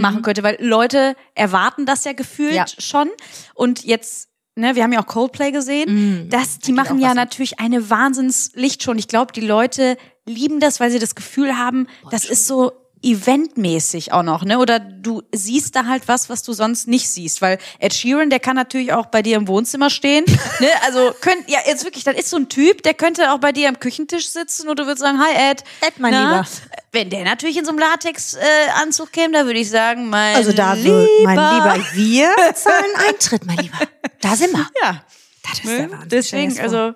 [0.00, 2.54] machen könnte, weil Leute erwarten das ja gefühlt.
[2.54, 2.66] Ja.
[2.66, 3.10] schon
[3.54, 5.86] und jetzt Ne, wir haben ja auch Coldplay gesehen.
[6.28, 8.98] Das, die machen ja natürlich eine Wahnsinnslicht schon.
[8.98, 9.96] Ich glaube, die Leute
[10.26, 12.72] lieben das, weil sie das Gefühl haben, das ist so
[13.02, 14.58] eventmäßig auch noch, ne?
[14.58, 18.40] Oder du siehst da halt was, was du sonst nicht siehst, weil Ed Sheeran, der
[18.40, 20.24] kann natürlich auch bei dir im Wohnzimmer stehen,
[20.60, 20.68] ne?
[20.84, 23.68] Also könnt ja jetzt wirklich, das ist so ein Typ, der könnte auch bei dir
[23.68, 25.64] am Küchentisch sitzen und du würdest sagen, hi Ed.
[25.80, 26.30] Ed, mein Na?
[26.40, 26.48] Lieber.
[26.92, 30.52] Wenn der natürlich in so einem Latex äh, käme, da würde ich sagen, mein Also
[30.52, 31.06] da, Lieber.
[31.24, 33.78] mein Lieber, wir zahlen Eintritt, mein Lieber.
[34.20, 34.66] Da sind wir.
[34.82, 35.02] Ja.
[35.42, 35.76] Das ist Ne?
[35.78, 36.08] der Wahnsinn.
[36.10, 36.92] Deswegen, also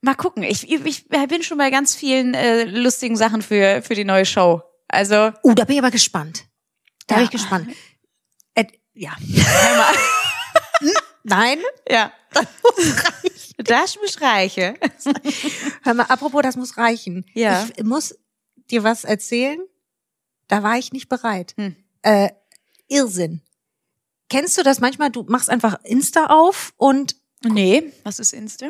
[0.00, 0.42] mal gucken.
[0.44, 4.24] Ich, ich, ich bin schon bei ganz vielen äh, lustigen Sachen für, für die neue
[4.24, 4.62] Show.
[4.92, 6.44] Also, Uh, da bin ich aber gespannt.
[7.06, 7.18] Da Ja.
[7.18, 7.74] bin ich gespannt.
[8.54, 9.16] Ed, ja.
[11.24, 11.58] Nein?
[11.88, 12.12] ja.
[13.58, 14.76] Das muss reichen.
[15.82, 17.24] Hör mal, apropos, das muss reichen.
[17.34, 17.68] Ja.
[17.76, 18.16] Ich muss
[18.70, 19.60] dir was erzählen.
[20.48, 21.54] Da war ich nicht bereit.
[21.56, 21.76] Hm.
[22.02, 22.30] Äh,
[22.88, 23.42] Irrsinn.
[24.28, 25.10] Kennst du das manchmal?
[25.10, 28.68] Du machst einfach Insta auf und Nee, was ist Insta?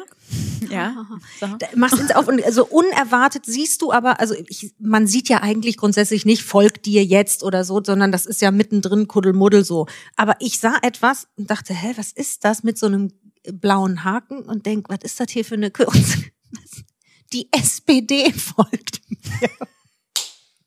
[0.68, 1.06] Ja.
[1.40, 5.42] Da- machst Insta auf und so unerwartet siehst du aber, also ich, man sieht ja
[5.42, 9.86] eigentlich grundsätzlich nicht, folgt dir jetzt oder so, sondern das ist ja mittendrin Kuddelmuddel so.
[10.16, 13.12] Aber ich sah etwas und dachte, hä, was ist das mit so einem
[13.44, 16.24] blauen Haken und denk, was ist das hier für eine Kürze?
[17.32, 19.50] Die SPD folgt mir.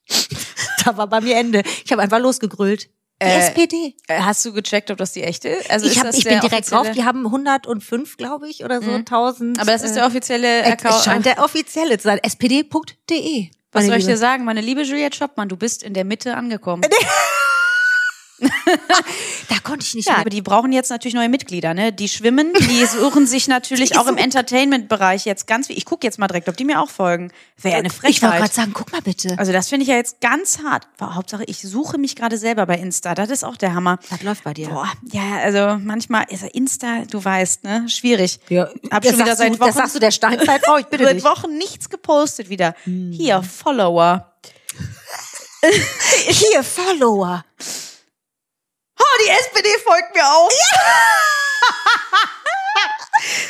[0.86, 1.64] da war bei mir Ende.
[1.84, 2.90] Ich habe einfach losgegrüllt.
[3.22, 3.96] Die Äh, SPD.
[4.08, 5.72] Äh, Hast du gecheckt, ob das die echte ist?
[5.72, 6.92] Also Ich, ist hab, das ich bin direkt offizielle- drauf.
[6.92, 9.60] Die haben 105, glaube ich, oder so, 1000.
[9.60, 11.04] Aber das ist äh, der offizielle Es Account.
[11.04, 12.20] scheint der offizielle zu sein.
[12.28, 13.50] spd.de.
[13.72, 14.44] Was soll ich dir sagen?
[14.46, 16.84] Meine liebe Juliette Schoppmann, du bist in der Mitte angekommen.
[19.50, 20.22] Da konnte ich nicht Ja, mehr.
[20.22, 21.94] aber die brauchen jetzt natürlich neue Mitglieder, ne?
[21.94, 25.78] Die schwimmen, die suchen sich natürlich auch im Entertainment-Bereich jetzt ganz viel.
[25.78, 27.32] Ich gucke jetzt mal direkt, ob die mir auch folgen.
[27.62, 28.40] Wäre eine Ich wollte Frechheit.
[28.40, 29.36] gerade sagen, guck mal bitte.
[29.38, 30.88] Also das finde ich ja jetzt ganz hart.
[31.00, 33.16] Aber Hauptsache, ich suche mich gerade selber bei Insta.
[33.16, 34.00] Das ist auch der Hammer.
[34.10, 34.70] Das läuft bei dir.
[34.70, 38.40] Boah, ja, also manchmal ist Insta, du weißt, ne, schwierig.
[38.50, 41.24] Ja, Hab schon wieder seit du, Wochen, Das sagst du der Steinzeitfrau, ich bitte seit.
[41.24, 42.76] Wochen nichts gepostet wieder.
[42.84, 43.12] Hm.
[43.12, 44.32] Hier, Follower.
[46.28, 47.44] Hier, Follower.
[49.06, 50.50] Oh, die SPD folgt mir auch.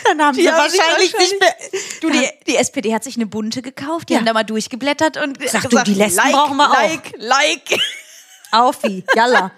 [0.06, 1.56] Dann haben Die sie haben sich wahrscheinlich nicht mehr...
[2.02, 4.20] Du, die, die SPD hat sich eine bunte gekauft, die Ja.
[4.20, 6.76] haben da mal durchgeblättert und Sag du, die Lesben like, brauchen wir auch.
[6.78, 7.80] like, like.
[8.52, 9.52] Aufi, jalla.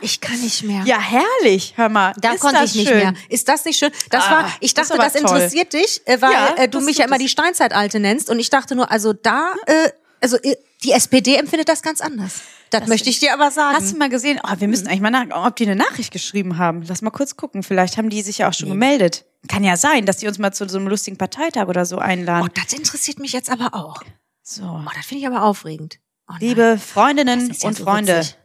[0.00, 0.82] Ich kann nicht mehr.
[0.86, 2.14] Ja, herrlich, hör mal.
[2.16, 2.98] Da ist konnte das ich nicht schön.
[2.98, 3.12] mehr.
[3.28, 3.92] Ist das nicht schön?
[4.10, 5.20] Das Ah, war, ich das dachte, das toll.
[5.22, 8.40] interessiert dich, äh, weil Ja, äh, du das mich ja immer die Steinzeitalte nennst und
[8.40, 12.40] ich dachte nur, also da, äh, also äh, die SPD empfindet das ganz anders.
[12.80, 13.76] Das, möchte ich dir aber sagen.
[13.76, 14.40] Hast du mal gesehen?
[14.42, 16.82] Oh, wir müssen eigentlich mal nach, ob die eine Nachricht geschrieben haben.
[16.82, 17.62] Lass mal kurz gucken.
[17.62, 19.24] Vielleicht haben die sich ja auch schon gemeldet.
[19.48, 22.00] Kann ja sein, dass die uns mal zu so einem lustigen Parteitag oder so oh,
[22.00, 22.50] einladen.
[22.54, 24.02] das interessiert mich jetzt aber auch.
[24.42, 24.64] So.
[24.64, 25.98] Oh, das finde ich aber aufregend.
[26.28, 26.34] Oh.
[26.38, 28.18] Liebe Freundinnen Das ja und so Freunde.
[28.18, 28.36] witzig.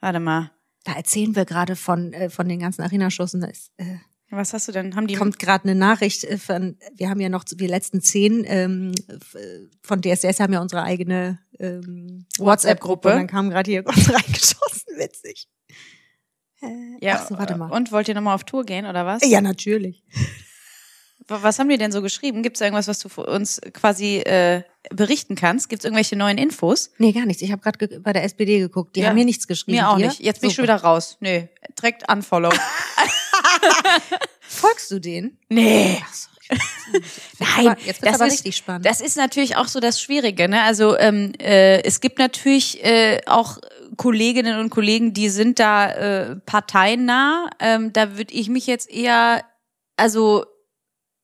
[0.00, 0.50] Warte mal.
[0.84, 3.98] Da erzählen wir gerade von, äh, von den ganzen ist, äh,
[4.34, 4.96] Was hast du denn?
[4.96, 8.44] Haben die kommt gerade eine Nachricht äh, von, wir haben ja noch die letzten zehn
[8.46, 9.18] ähm, äh,
[9.82, 13.10] von DSS haben ja unsere eigene ähm, WhatsApp-Gruppe.
[13.10, 15.48] Und dann kam gerade hier kurz reingeschossen, witzig.
[16.62, 16.66] Äh,
[17.02, 17.70] Ja, ach so, warte mal.
[17.70, 19.20] Und wollt ihr nochmal auf Tour gehen oder was?
[19.28, 20.02] Ja, natürlich.
[21.28, 22.42] Was haben die denn so geschrieben?
[22.42, 25.68] Gibt es irgendwas, was du uns quasi äh, berichten kannst?
[25.68, 26.90] Gibt es irgendwelche neuen Infos?
[26.98, 27.42] Nee, gar nichts.
[27.42, 28.96] Ich habe gerade bei der SPD geguckt.
[28.96, 29.08] Die Ja.
[29.08, 29.76] haben mir nichts geschrieben.
[29.76, 30.06] Mir auch Dir?
[30.08, 30.20] nicht.
[30.20, 31.18] Jetzt bin ich schon wieder raus.
[31.20, 32.50] Nee, direkt unfollow.
[34.40, 35.38] Folgst du den?
[35.48, 36.02] nee.
[36.04, 36.28] Ach so.
[37.38, 38.84] Nein, jetzt wird's das aber ist, richtig spannend.
[38.84, 40.48] Das ist natürlich auch so das Schwierige.
[40.48, 40.62] Ne?
[40.62, 43.58] Also ähm, äh, es gibt natürlich äh, auch
[43.96, 47.50] Kolleginnen und Kollegen, die sind da äh, parteinah.
[47.58, 49.44] Ähm, da würde ich mich jetzt eher,
[49.96, 50.44] also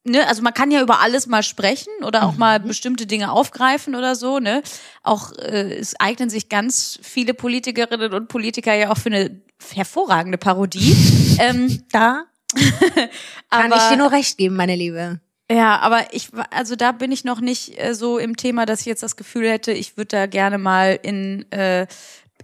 [0.09, 3.95] ne, also man kann ja über alles mal sprechen oder auch mal bestimmte Dinge aufgreifen
[3.95, 4.39] oder so.
[4.39, 4.63] Ne,
[5.03, 9.41] auch äh, es eignen sich ganz viele Politikerinnen und Politiker ja auch für eine
[9.75, 10.97] hervorragende Parodie.
[11.41, 12.25] ähm, da
[13.51, 15.21] kann aber, ich dir nur recht geben, meine Liebe.
[15.51, 18.87] ja, aber ich, also da bin ich noch nicht äh, so im Thema, dass ich
[18.87, 21.87] jetzt das Gefühl hätte, ich würde da gerne mal in, äh,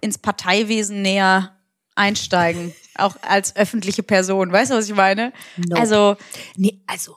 [0.00, 1.54] ins Parteiwesen näher
[1.94, 4.52] einsteigen, auch als öffentliche Person.
[4.52, 5.32] Weißt du, was ich meine?
[5.56, 5.80] Nope.
[5.80, 6.16] Also,
[6.56, 7.16] Nee, also.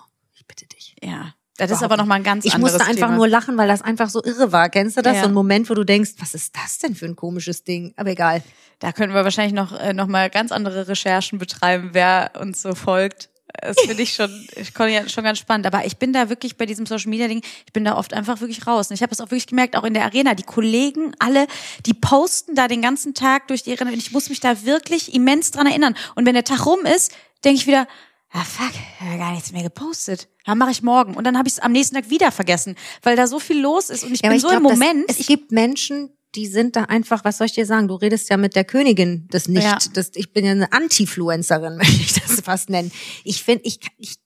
[1.03, 3.17] Ja, das ist aber nochmal ein ganz Ich anderes musste einfach Thema.
[3.17, 4.69] nur lachen, weil das einfach so irre war.
[4.69, 5.15] Kennst du das?
[5.15, 5.21] Ja.
[5.23, 7.93] So ein Moment, wo du denkst, was ist das denn für ein komisches Ding?
[7.97, 8.43] Aber egal.
[8.79, 12.75] Da können wir wahrscheinlich noch, äh, noch mal ganz andere Recherchen betreiben, wer uns so
[12.75, 13.29] folgt.
[13.59, 15.65] Das finde ich schon, ich konnte ja schon ganz spannend.
[15.65, 18.39] Aber ich bin da wirklich bei diesem Social Media Ding, ich bin da oft einfach
[18.39, 18.91] wirklich raus.
[18.91, 21.47] Und ich habe es auch wirklich gemerkt, auch in der Arena, die Kollegen alle,
[21.87, 23.91] die posten da den ganzen Tag durch die Arena.
[23.91, 25.95] Und ich muss mich da wirklich immens dran erinnern.
[26.13, 27.87] Und wenn der Tag rum ist, denke ich wieder,
[28.31, 30.29] ah fuck, ich habe gar nichts mehr gepostet.
[30.45, 31.15] Dann mache ich morgen.
[31.15, 33.89] Und dann habe ich es am nächsten Tag wieder vergessen, weil da so viel los
[33.89, 34.03] ist.
[34.03, 35.09] Und ich Ja, bin aber so glaub, im Moment.
[35.09, 37.87] Das, es gibt Menschen, die sind da einfach, was soll ich dir sagen?
[37.87, 39.63] Du redest ja mit der Königin des Nicht.
[39.63, 39.77] Ja.
[39.93, 42.91] Das, ich bin ja eine Antifluencerin, möchte ich das fast nennen.
[43.23, 44.17] Ich finde, ich, ich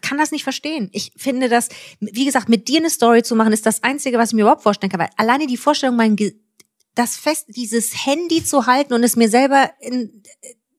[0.00, 0.88] kann das nicht verstehen.
[0.92, 1.68] Ich finde das,
[2.00, 4.62] wie gesagt, mit dir eine Story zu machen, ist das Einzige, was ich mir überhaupt
[4.62, 5.00] vorstellen kann.
[5.00, 6.34] Weil alleine die Vorstellung, mein Ge
[6.94, 10.22] das fest, dieses Handy zu halten und es mir selber in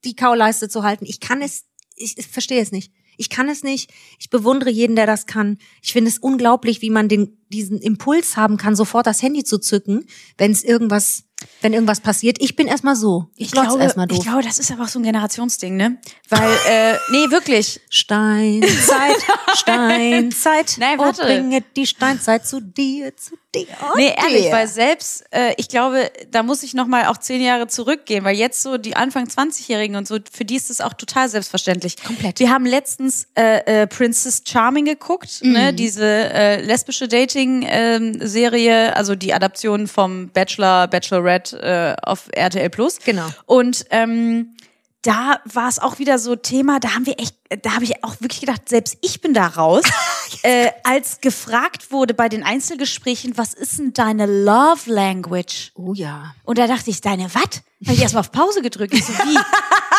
[0.03, 1.05] die Kauleiste zu halten.
[1.07, 1.63] Ich kann es,
[2.03, 2.91] ich, ich verstehe es nicht.
[3.17, 3.91] Ich kann es nicht.
[4.19, 5.57] Ich bewundere jeden, der das kann.
[5.81, 9.59] Ich finde es unglaublich, wie man den, diesen Impuls haben kann, sofort das Handy zu
[9.59, 10.05] zücken,
[10.37, 11.23] wenn es irgendwas,
[11.61, 12.37] wenn irgendwas passiert.
[12.41, 13.27] Ich bin erstmal so.
[13.35, 14.17] Ich, ich glaube, erstmal doof.
[14.17, 15.99] ich glaube, das ist aber auch so ein Generationsding, ne?
[16.29, 17.81] Weil, äh, nee, wirklich.
[17.89, 19.17] Steinzeit,
[19.55, 20.75] Steinzeit.
[20.79, 21.23] Nein, oh, warte.
[21.23, 24.51] bringe die Steinzeit zu dir, zu und Nee, ehrlich, dir.
[24.51, 28.35] weil selbst, äh, ich glaube, da muss ich noch mal auch zehn Jahre zurückgehen, weil
[28.35, 31.97] jetzt so die Anfang 20-Jährigen und so, für die ist das auch total selbstverständlich.
[32.03, 32.39] Komplett.
[32.39, 35.75] Wir haben letztens äh, äh, Princess Charming geguckt, ne, Mhm.
[35.75, 42.99] diese äh, lesbische Dating-Serie, also die Adaption vom Bachelor, Bachelorette äh, auf RTL Plus.
[43.03, 43.27] Genau.
[43.45, 44.55] Und ähm,
[45.03, 48.15] da war es auch wieder so Thema, da haben wir echt, da habe ich auch
[48.21, 49.83] wirklich gedacht, selbst ich bin da raus,
[50.43, 55.71] äh, als gefragt wurde bei den Einzelgesprächen, was ist denn deine Love Language?
[55.75, 56.33] Oh ja.
[56.43, 57.61] Und da dachte ich, deine was?
[57.85, 58.93] Habe ich erstmal auf Pause gedrückt.
[58.93, 59.37] Ich so, wie?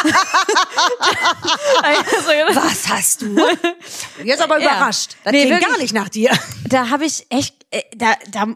[2.55, 3.37] Was hast du?
[4.23, 5.17] Jetzt aber überrascht.
[5.23, 5.69] Das Nee, klingt wirklich.
[5.69, 6.31] gar nicht nach dir.
[6.67, 8.47] da habe ich echt, äh, da, da,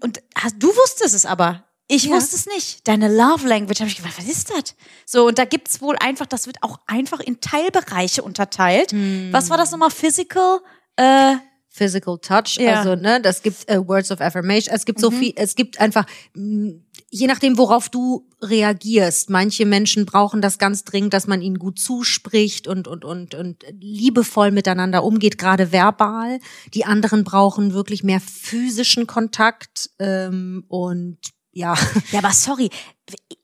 [0.00, 1.64] und hast, du wusstest es aber.
[1.86, 2.12] Ich Ja.
[2.12, 2.86] wusste es nicht.
[2.88, 4.74] Deine Love Language, habe ich gedacht, was ist das?
[5.04, 8.92] So, und da gibt's wohl einfach, das wird auch einfach in Teilbereiche unterteilt.
[8.92, 9.28] Hm.
[9.32, 9.90] Was war das nochmal?
[9.90, 10.60] Physical?
[10.96, 11.36] Äh,
[11.68, 12.78] Physical Touch, Ja.
[12.78, 14.72] also ne, das gibt äh, Words of Affirmation.
[14.72, 16.74] Es gibt so viel, es gibt einfach mh,
[17.10, 19.28] je nachdem, worauf du reagierst.
[19.28, 23.64] Manche Menschen brauchen das ganz dringend, dass man ihnen gut zuspricht und und und und
[23.80, 26.38] liebevoll miteinander umgeht, gerade verbal.
[26.74, 31.18] Die anderen brauchen wirklich mehr physischen Kontakt ähm, und
[31.54, 31.74] ja,
[32.12, 32.68] ja, aber sorry,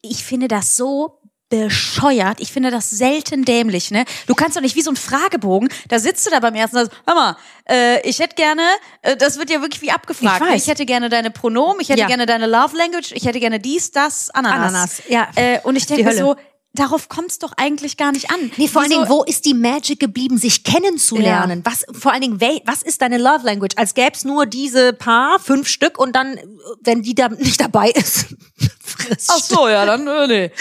[0.03, 1.17] ich finde das so
[1.51, 2.41] bescheuert.
[2.41, 4.05] Ich finde das selten dämlich, ne?
[4.29, 6.85] Du kannst doch nicht wie so ein Fragebogen, da sitzt du da beim ersten, und
[6.85, 7.37] sagst, hör mal,
[7.69, 8.63] äh, ich hätte gerne,
[9.03, 10.45] äh, das wird ja wirklich wie abgefragt.
[10.51, 12.07] Ich ich hätte gerne deine Pronomen, ich hätte Ja.
[12.07, 14.69] gerne deine Love Language, ich hätte gerne dies, das, Ananas.
[14.69, 15.29] Ananas, ja.
[15.35, 16.37] Äh, und ich denke so,
[16.75, 18.51] darauf kommt's doch eigentlich gar nicht an.
[18.57, 21.63] Nee, vor allen Wieso- Dingen, wo ist die Magic geblieben, sich kennenzulernen?
[21.65, 23.77] Was, vor allen Dingen, was ist deine Love Language?
[23.77, 26.39] Als gäb's nur diese paar, fünf Stück und dann,
[26.83, 28.27] wenn die da nicht dabei ist,
[28.85, 29.27] friss.
[29.31, 30.51] Ach so, ja, dann äh, nee.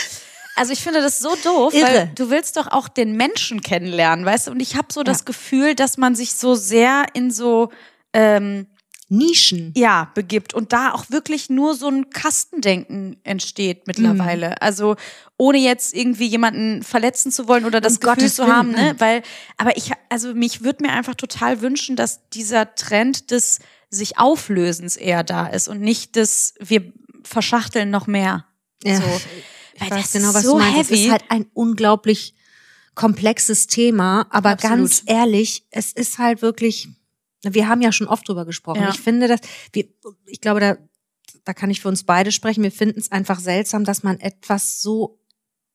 [0.56, 2.12] Also ich finde das so doof, weil Irre.
[2.16, 4.52] du willst doch auch den Menschen kennenlernen, weißt du?
[4.52, 7.70] Und ich habe so das Gefühl, dass man sich so sehr in so
[8.12, 8.68] ähm,
[9.10, 9.74] Nischen.
[9.76, 14.50] ja begibt und da auch wirklich nur so ein Kastendenken entsteht mittlerweile.
[14.50, 14.56] Mhm.
[14.60, 14.96] Also
[15.38, 18.72] ohne jetzt irgendwie jemanden verletzen zu wollen oder das Um Gefühl Gottes zu Willen, haben,
[18.72, 18.96] ne?
[19.00, 19.24] Weil,
[19.58, 24.96] aber ich, also mich würde mir einfach total wünschen, dass dieser Trend des sich Auflösens
[24.96, 26.94] eher da ist und nicht des wir
[27.24, 28.46] verschachteln noch mehr.
[28.84, 29.22] Ja, So.
[29.80, 30.80] Weil das genau, ist was so du meinst.
[30.80, 31.06] Es heavy.
[31.06, 32.36] ist halt ein unglaublich
[32.96, 34.78] komplexes Thema, aber Absolut.
[34.78, 36.90] ganz ehrlich, es ist halt wirklich,
[37.44, 38.82] wir haben ja schon oft drüber gesprochen.
[38.82, 38.90] Ja.
[38.90, 39.40] Ich finde das,
[39.72, 39.86] wir,
[40.26, 40.78] ich glaube, da,
[41.46, 42.64] da kann ich für uns beide sprechen.
[42.64, 45.20] Wir finden es einfach seltsam, dass man etwas so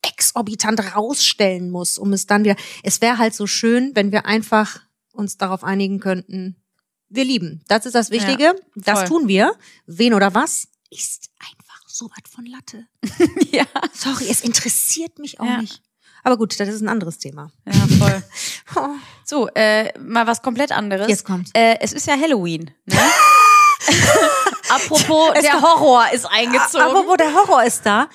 [0.03, 4.81] exorbitant rausstellen muss, um es dann wieder, es wäre halt so schön, wenn wir einfach
[5.13, 6.57] uns darauf einigen könnten,
[7.09, 7.63] wir lieben.
[7.69, 8.55] Das ist das Wichtige.
[8.75, 9.09] das voll.
[9.09, 9.55] tun wir.
[9.87, 12.87] Wen oder was ist einfach so was von Latte.
[13.53, 13.67] ja.
[13.93, 15.61] Sorry, es interessiert mich auch Ja.
[15.61, 15.83] nicht.
[16.25, 17.51] Aber gut, das ist ein anderes Thema.
[17.67, 18.23] Ja, voll.
[18.77, 18.89] Oh,
[19.25, 21.07] So, äh, mal was komplett anderes.
[21.09, 21.51] Jetzt kommt's.
[21.55, 22.71] Äh, es ist ja Halloween.
[22.87, 22.97] Ne?
[24.71, 27.07] Apropos, der Horror ist eingezogen.
[27.07, 28.09] Wo der Horror ist da,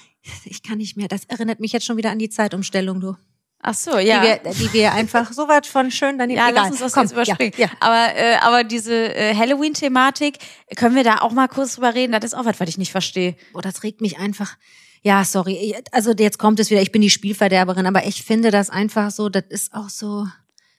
[0.44, 1.08] ich kann nicht mehr.
[1.08, 3.16] Das erinnert mich jetzt schon wieder an die Zeitumstellung, du.
[3.62, 4.22] Ach so, ja.
[4.22, 6.40] Die, wir, die wir einfach so weit von schön daneben.
[6.40, 6.64] ja, egal.
[6.64, 7.54] lass uns das Komm, jetzt überspringen.
[7.58, 7.72] Ja, ja.
[7.80, 10.40] Aber, äh, aber diese äh, Halloween-Thematik,
[10.76, 12.12] können wir da auch mal kurz drüber reden?
[12.14, 13.36] Das ist auch was, was ich nicht verstehe.
[13.54, 14.56] Boah, das regt mich einfach.
[15.02, 15.76] Ja, sorry.
[15.92, 16.82] Also jetzt kommt es wieder.
[16.82, 19.30] Ich bin die Spielverderberin, aber ich finde das einfach so.
[19.30, 20.28] Das ist auch so.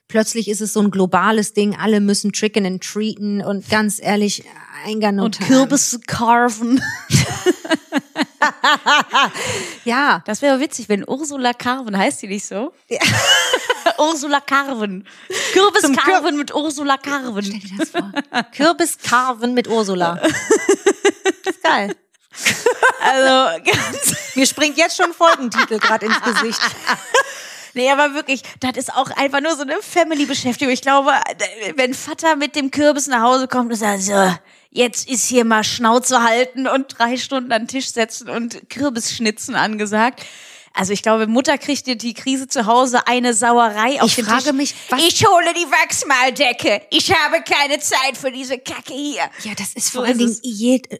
[0.08, 1.76] Plötzlich ist es so ein globales Ding.
[1.76, 4.42] Alle müssen tricken and treaten und ganz ehrlich,
[4.84, 6.82] Eingang Und Kürbisse carven.
[9.84, 12.72] Ja, Das wäre witzig, wenn Ursula Carven, heißt die nicht so?
[13.98, 15.06] Ursula Carven.
[15.52, 17.42] Kürbis Zum Kür- Carven mit Ursula Carven.
[17.44, 18.12] Stell dir das vor.
[18.54, 20.20] Kürbiskarven mit Ursula.
[21.44, 21.96] Das ist geil.
[23.02, 26.60] Also ganz Mir springt jetzt schon Folgentitel gerade ins Gesicht.
[27.72, 30.74] Nee, aber wirklich, das ist auch einfach nur so eine Family-Beschäftigung.
[30.74, 31.12] Ich glaube,
[31.76, 34.34] wenn Vater mit dem Kürbis nach Hause kommt und sagt, so,
[34.70, 39.54] jetzt ist hier mal Schnauze halten und drei Stunden an den Tisch setzen und Kürbisschnitzen
[39.54, 40.24] angesagt.
[40.72, 44.24] Also ich glaube, Mutter kriegt dir die Krise zu Hause, eine Sauerei auf Ich den
[44.24, 44.52] frage Tisch.
[44.52, 46.82] mich, was Ich hole die Wachsmaldecke.
[46.90, 49.22] Ich habe keine Zeit für diese Kacke hier.
[49.42, 50.36] Ja, das ist So vor allen Dingen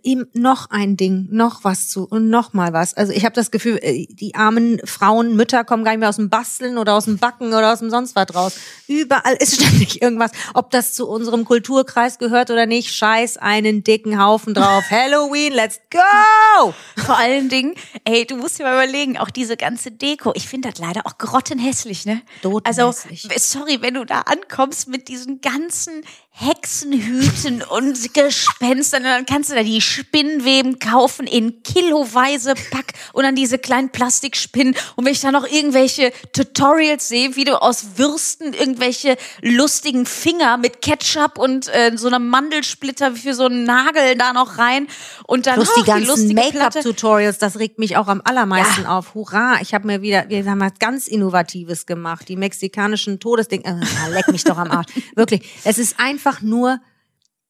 [0.02, 2.94] ihm noch ein Ding, noch was zu und noch mal was.
[2.94, 6.16] Also ich habe das Gefühl, äh, die armen Frauen, Mütter kommen gar nicht mehr aus
[6.16, 8.54] dem Basteln oder aus dem Backen oder aus dem sonst was raus.
[8.88, 10.32] Überall ist ständig irgendwas.
[10.52, 14.84] Ob das zu unserem Kulturkreis gehört oder nicht, scheiß einen dicken Haufen drauf.
[14.90, 16.74] Halloween, let's go!
[16.96, 20.32] Vor allen Dingen, ey, du musst dir mal überlegen, auch diese ganze Deko.
[20.34, 22.22] Ich finde das leider auch grottenhässlich, ne?
[22.64, 22.92] Also,
[23.36, 29.62] sorry, wenn du da ankommst mit diesen ganzen Hexenhüten und Gespenstern, dann kannst du da
[29.62, 34.74] die Spinnweben kaufen in kiloweise Pack und dann diese kleinen Plastikspinnen.
[34.96, 40.56] Und wenn ich da noch irgendwelche Tutorials sehe, wie du aus Würsten irgendwelche lustigen Finger
[40.56, 44.86] mit Ketchup und äh, so einem Mandelsplitter für so einen Nagel da noch rein
[45.26, 46.34] und dann Plus ach, die ganzen.
[46.34, 48.98] Make-up-Tutorials, das regt mich auch am allermeisten Ja.
[48.98, 49.14] auf.
[49.14, 52.28] Hurra, ich habe mir wieder, wir haben was ganz Innovatives gemacht.
[52.28, 53.74] Die mexikanischen Todesding, äh,
[54.10, 54.88] leck mich doch am Arsch.
[55.16, 56.78] Wirklich, es ist einfach nur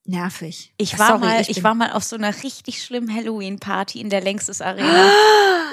[0.05, 0.73] nervig.
[0.77, 4.09] Ich war Sorry, mal, ich ich, war mal auf so einer richtig schlimmen Halloween-Party in
[4.09, 5.11] der Längstes Arena.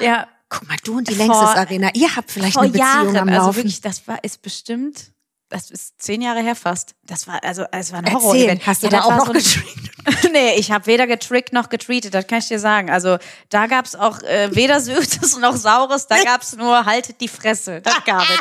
[0.00, 3.16] ja, Guck mal, du und die Längstes Arena, ihr habt vielleicht vor eine Beziehung Jahren.
[3.18, 3.56] am Also Laufen.
[3.56, 5.12] wirklich, das war ist bestimmt,
[5.50, 6.94] das ist zehn Jahre her fast.
[7.04, 8.66] Das war also, es war ein Erzähl, Horror-Event.
[8.66, 9.90] hast du Ja, da auch noch so getrickt?
[10.32, 12.90] nee, ich habe weder getrickt noch getreatet, das kann ich dir sagen.
[12.90, 17.80] Also da gab's auch äh, weder Süßes noch Saures, da gab's nur haltet die Fresse.
[17.80, 18.38] Das gab es.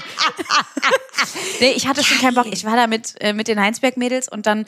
[1.59, 2.47] nee, ich hatte schon keinen Bock.
[2.51, 4.65] Ich war da mit, äh, mit den Heinsberg-Mädels und dann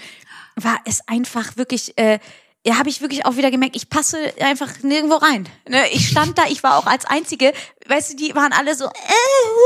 [0.55, 2.19] war es einfach wirklich, äh,
[2.65, 5.47] ja, habe ich wirklich auch wieder gemerkt, ich passe einfach nirgendwo rein.
[5.67, 7.53] Ne, ich stand da, ich war auch als Einzige,
[7.87, 8.89] weißt du, die waren alle so, äh,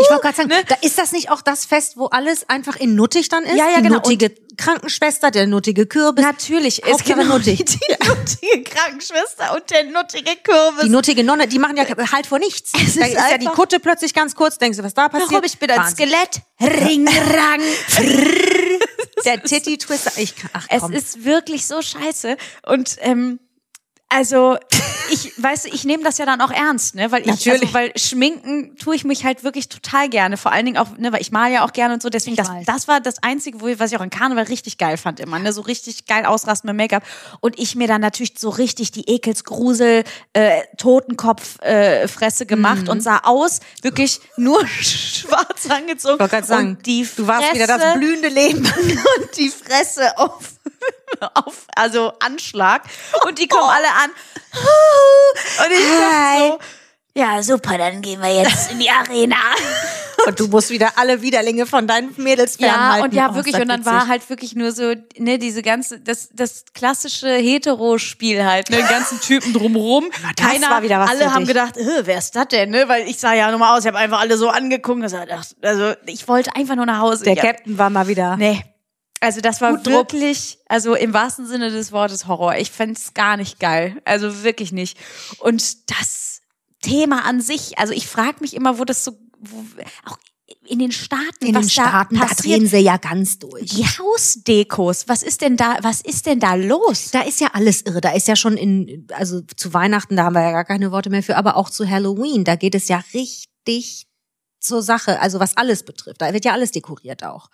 [0.01, 2.93] Ich wollte gerade sagen, da ist das nicht auch das Fest, wo alles einfach in
[2.93, 3.58] nuttig dann ist?
[3.58, 3.95] Ja, ja, die genau.
[3.95, 6.23] nuttige Krankenschwester, der nuttige Kürbis.
[6.23, 7.65] natürlich, ist genau nuttig.
[7.65, 10.84] die nuttige Krankenschwester und der nuttige Kürbis.
[10.84, 12.73] Die nuttige Nonne, die machen ja halt vor nichts.
[12.73, 15.32] Es da ist ist ja die Kutte plötzlich ganz kurz, denkst du, was da passiert?
[15.32, 15.89] Warum, ich bin ein.
[15.89, 16.41] Skelett.
[16.62, 17.62] Ring, rang.
[19.26, 20.12] Der Titty Twister.
[20.18, 20.92] Ich, ach Es komm.
[20.94, 22.38] ist wirklich so scheiße.
[22.66, 23.40] Und ähm,
[24.13, 24.58] also
[25.12, 27.62] ich weißt du, ich nehme das ja dann auch ernst, ne, weil ich Natürlich.
[27.63, 31.12] also, weil schminken tue ich mich halt wirklich total gerne, vor allen Dingen auch, ne,
[31.12, 32.65] weil ich mal ja auch gerne und so, deswegen das weiß.
[32.65, 35.39] das war das einzige, wo ich, was ich auch in Karneval richtig geil fand immer,
[35.39, 37.04] ne, so richtig geil ausrasten mit Make-up.
[37.41, 43.02] Und ich mir dann natürlich so richtig die Ekelsgrusel äh, Totenkopf äh, Fresse gemacht und
[43.02, 46.15] sah aus wirklich nur schwarz angezogen.
[46.15, 48.60] Ich wollte gerade sagen, und die du warst wieder das Fresse- blühende Leben.
[48.60, 50.54] und die Fresse auf,
[51.36, 52.84] auf also Anschlag
[53.28, 54.10] und die kommen alle an
[55.65, 56.60] und ich dachte so
[57.15, 59.36] ja super dann gehen wir jetzt in die Arena
[60.26, 63.08] Und du musst wieder alle Widerlinge von deinen Mädels ja fernhalten.
[63.10, 63.91] und ja Oh, wirklich und dann witzig.
[63.93, 68.88] war halt wirklich nur so ne diese ganze das das klassische Hetero-Spiel halt ne den
[68.88, 71.49] ganzen Typen drumrum das keiner war wieder was alle für haben dich.
[71.49, 73.97] gedacht äh, wer ist das denn ne weil ich sah ja nochmal aus ich habe
[73.97, 77.41] einfach alle so angeguckt gesagt ach, also ich wollte einfach nur nach Hause Der ja.
[77.41, 78.38] Captain war mal wieder.
[78.38, 78.63] Nee.
[79.24, 82.58] Also das war Gut wirklich, also im wahrsten Sinne des Wortes Horror.
[82.58, 84.02] Ich fänd's gar nicht geil.
[84.04, 84.98] Also wirklich nicht.
[85.40, 86.42] Und das
[86.82, 89.64] Thema an sich, also ich frage mich immer, wo das so, wo,
[90.06, 90.18] auch
[90.66, 93.70] in den Staaten, In was den Staaten, da da drehen sie ja ganz durch.
[93.70, 97.12] die Hausdekos, was ist denn da, was ist denn da los?
[97.12, 98.02] Da ist ja alles irre.
[98.02, 101.10] Da ist ja schon in, also zu Weihnachten, da haben wir ja gar keine Worte
[101.10, 104.08] mehr für, aber auch zu Halloween, da geht es ja richtig
[104.60, 106.22] zur Sache, also was alles betrifft.
[106.22, 107.50] Da wird ja alles dekoriert auch.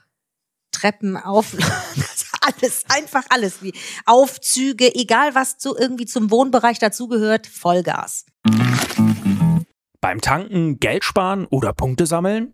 [0.80, 1.54] Treppen, auf,
[2.42, 3.62] alles, einfach alles.
[3.62, 3.74] Wie
[4.06, 8.26] Aufzüge, egal was zu irgendwie zum Wohnbereich dazugehört, Vollgas.
[10.02, 12.54] Beim Tanken, Geld sparen oder Punkte sammeln?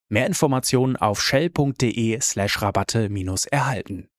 [0.11, 4.09] Mehr Informationen auf shell.de slash Rabatte minus erhalten.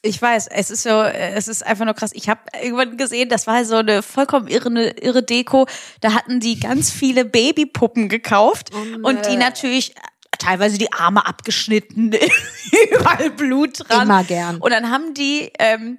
[0.00, 2.12] Ich weiß, es ist so, es ist einfach nur krass.
[2.14, 4.70] Ich habe irgendwann gesehen, das war so eine vollkommen irre,
[5.02, 5.66] irre Deko.
[6.00, 8.70] Da hatten die ganz viele Babypuppen gekauft
[9.02, 9.94] und die natürlich
[10.38, 12.14] teilweise die Arme abgeschnitten,
[12.90, 14.08] überall Blut dran.
[14.08, 14.56] Immer gern.
[14.56, 15.98] Und dann haben die ähm,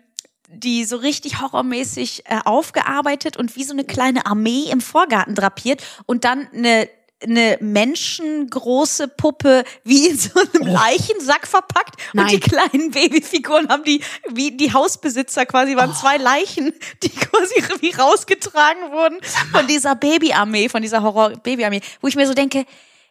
[0.49, 5.83] die so richtig horrormäßig äh, aufgearbeitet und wie so eine kleine Armee im Vorgarten drapiert
[6.07, 6.87] und dann eine
[7.23, 11.95] eine menschengroße Puppe wie in so einem Leichensack verpackt?
[12.13, 12.27] Und Nein.
[12.27, 16.73] die kleinen Babyfiguren haben die wie die Hausbesitzer quasi waren zwei Leichen,
[17.03, 19.17] die quasi wie rausgetragen wurden
[19.51, 22.65] von dieser Babyarmee, von dieser Horror Babyarmee, wo ich mir so denke,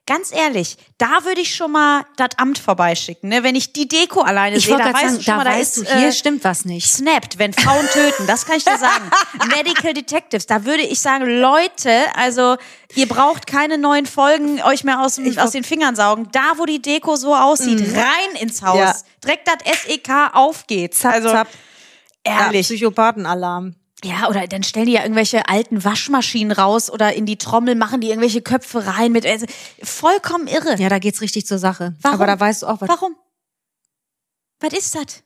[0.06, 3.42] ganz ehrlich, da würde ich schon mal das Amt vorbeischicken, ne?
[3.42, 5.78] Wenn ich die Deko alleine Ich sehe, da weißt sagen, du schon mal, da weißt
[5.78, 6.90] ist du, hier äh, stimmt was nicht.
[6.90, 9.10] snappt, wenn Frauen töten, das kann ich dir sagen.
[9.56, 12.56] Medical Detectives, da würde ich sagen, Leute, also
[12.94, 16.28] ihr braucht keine neuen Folgen euch mehr aus, dem, aus den Fingern saugen.
[16.32, 18.74] Da, wo die Deko so aussieht, rein ins Haus.
[18.74, 18.80] Mhm.
[18.80, 18.94] Ja.
[19.24, 21.04] Direkt das SEK auf geht's.
[21.04, 21.48] also zapp.
[22.26, 22.66] Ja, ehrlich.
[22.66, 23.74] Psychopathenalarm.
[24.04, 28.02] Ja, oder dann stellen die ja irgendwelche alten Waschmaschinen raus oder in die Trommel machen
[28.02, 29.46] die irgendwelche Köpfe rein mit also,
[29.82, 30.76] vollkommen irre.
[30.78, 31.96] Ja, da geht's richtig zur Sache.
[32.02, 32.20] Warum?
[32.20, 32.88] Aber da weißt du auch, was.
[32.88, 33.16] Warum?
[34.60, 35.22] Was ist das?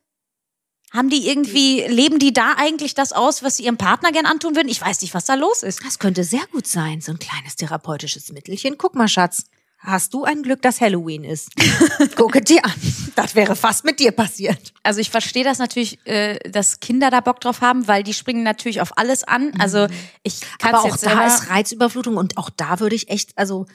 [0.92, 4.54] Haben die irgendwie, leben die da eigentlich das aus, was sie ihrem Partner gern antun
[4.54, 4.68] würden?
[4.68, 5.84] Ich weiß nicht, was da los ist.
[5.84, 8.78] Das könnte sehr gut sein, so ein kleines therapeutisches Mittelchen.
[8.78, 9.44] Guck mal, Schatz.
[9.80, 11.50] Hast du ein Glück, dass Halloween ist?
[12.16, 12.72] Gucke dir an.
[13.14, 14.72] Das wäre fast mit dir passiert.
[14.82, 18.42] Also ich verstehe das natürlich, äh, dass Kinder da Bock drauf haben, weil die springen
[18.42, 19.52] natürlich auf alles an.
[19.60, 19.86] Also
[20.24, 23.66] ich kann Aber auch jetzt da ist Reizüberflutung und auch da würde ich echt, also,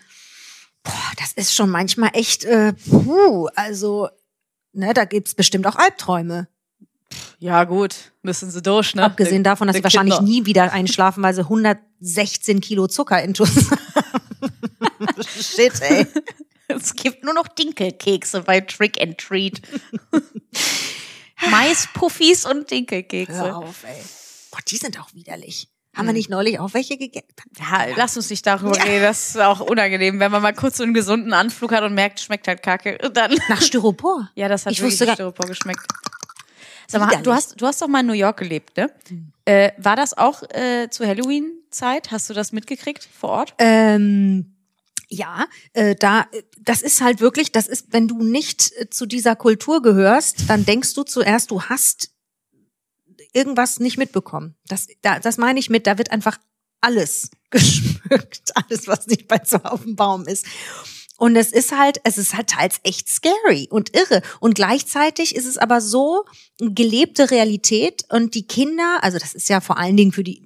[0.83, 4.09] boah, das ist schon manchmal echt, äh, puh, also,
[4.73, 6.49] ne, da gibt's bestimmt auch Albträume.
[7.39, 9.03] ja gut, müssen sie durch, ne?
[9.03, 13.71] Abgesehen davon, dass Die sie wahrscheinlich nie wieder einschlafen, weil sie 116 Kilo Zucker intus
[13.71, 13.79] haben.
[15.27, 16.07] Shit, ey.
[16.69, 19.61] Es gibt nur noch Dinkelkekse bei Trick and Treat.
[21.51, 23.35] Maispuffis und Dinkelkekse.
[23.35, 24.01] Hör auf, ey.
[24.49, 25.67] Boah, die sind auch widerlich.
[25.95, 27.27] Haben wir nicht neulich auch welche gegessen?
[27.59, 29.03] Ja, lass uns nicht darüber reden.
[29.03, 32.19] Das ist auch unangenehm, wenn man mal kurz so einen gesunden Anflug hat und merkt,
[32.19, 32.97] schmeckt halt kacke.
[33.03, 33.35] Und dann.
[33.49, 34.31] Nach Styropor.
[34.33, 35.85] Ja, das hat Ich wirklich wusste Styropor geschmeckt.
[36.87, 38.91] Sag mal, du hast, du hast doch mal in New York gelebt, ne?
[39.45, 42.11] Äh, war das auch äh, zu Halloween-Zeit?
[42.11, 43.53] Hast du das mitgekriegt vor Ort?
[43.59, 44.52] Ähm,
[45.09, 49.05] ja, äh, da, äh, das ist halt wirklich, das ist, wenn du nicht äh, zu
[49.05, 52.11] dieser Kultur gehörst, dann denkst du zuerst, du hast
[53.33, 54.55] irgendwas nicht mitbekommen.
[54.67, 56.37] Das, da, das meine ich mit, da wird einfach
[56.81, 60.45] alles geschmückt, alles, was nicht bei so auf dem Baum ist.
[61.17, 64.21] Und es ist halt, es ist halt teils echt scary und irre.
[64.39, 66.25] Und gleichzeitig ist es aber so
[66.57, 70.42] gelebte Realität und die Kinder, also das ist ja vor allen Dingen für die,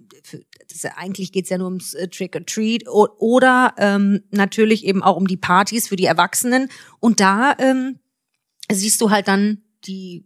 [0.78, 4.86] ist ja, eigentlich geht's ja nur ums äh, Trick or Treat o- oder ähm, natürlich
[4.86, 6.70] eben auch um die Partys für die Erwachsenen.
[7.00, 8.00] Und da ähm,
[8.72, 10.26] siehst du halt dann die,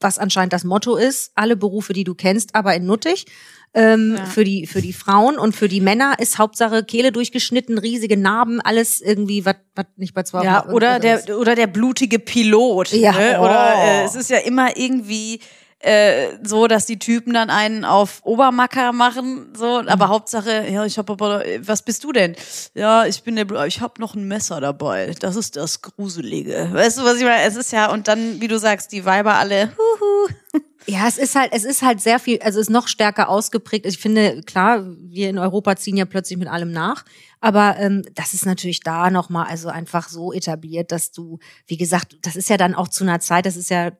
[0.00, 3.26] was anscheinend das Motto ist, alle Berufe, die du kennst, aber in nuttig.
[3.74, 4.24] Ähm, Ja.
[4.26, 8.60] Für die für die Frauen und für die Männer ist Hauptsache Kehle durchgeschnitten, riesige Narben,
[8.60, 9.56] alles irgendwie was
[9.96, 12.92] nicht bei zwei Ja, oder der, oder der blutige Pilot.
[12.92, 13.12] Ja.
[13.12, 13.38] Ne?
[13.40, 13.80] Oder Oh.
[13.86, 15.40] äh, es ist ja immer irgendwie
[15.86, 19.88] äh, so, dass die Typen dann einen auf Obermacker machen, so, Mhm.
[19.88, 22.34] aber Hauptsache, ja, ich habe aber, was bist du denn?
[22.74, 25.14] Ja, ich bin der, ich habe noch ein Messer dabei.
[25.20, 26.68] Das ist das Gruselige.
[26.72, 27.42] Weißt du, was ich meine?
[27.44, 30.28] Es ist ja, und dann, wie du sagst, die Weiber alle, huhu.
[30.88, 33.86] Ja, es ist halt, es ist halt sehr viel, also es ist noch stärker ausgeprägt.
[33.86, 37.04] Ich finde, klar, wir in Europa ziehen ja plötzlich mit allem nach.
[37.40, 42.16] Aber ähm, das ist natürlich da nochmal also einfach so etabliert, dass du, wie gesagt,
[42.22, 43.90] das ist ja dann auch zu einer Zeit, das ist ja,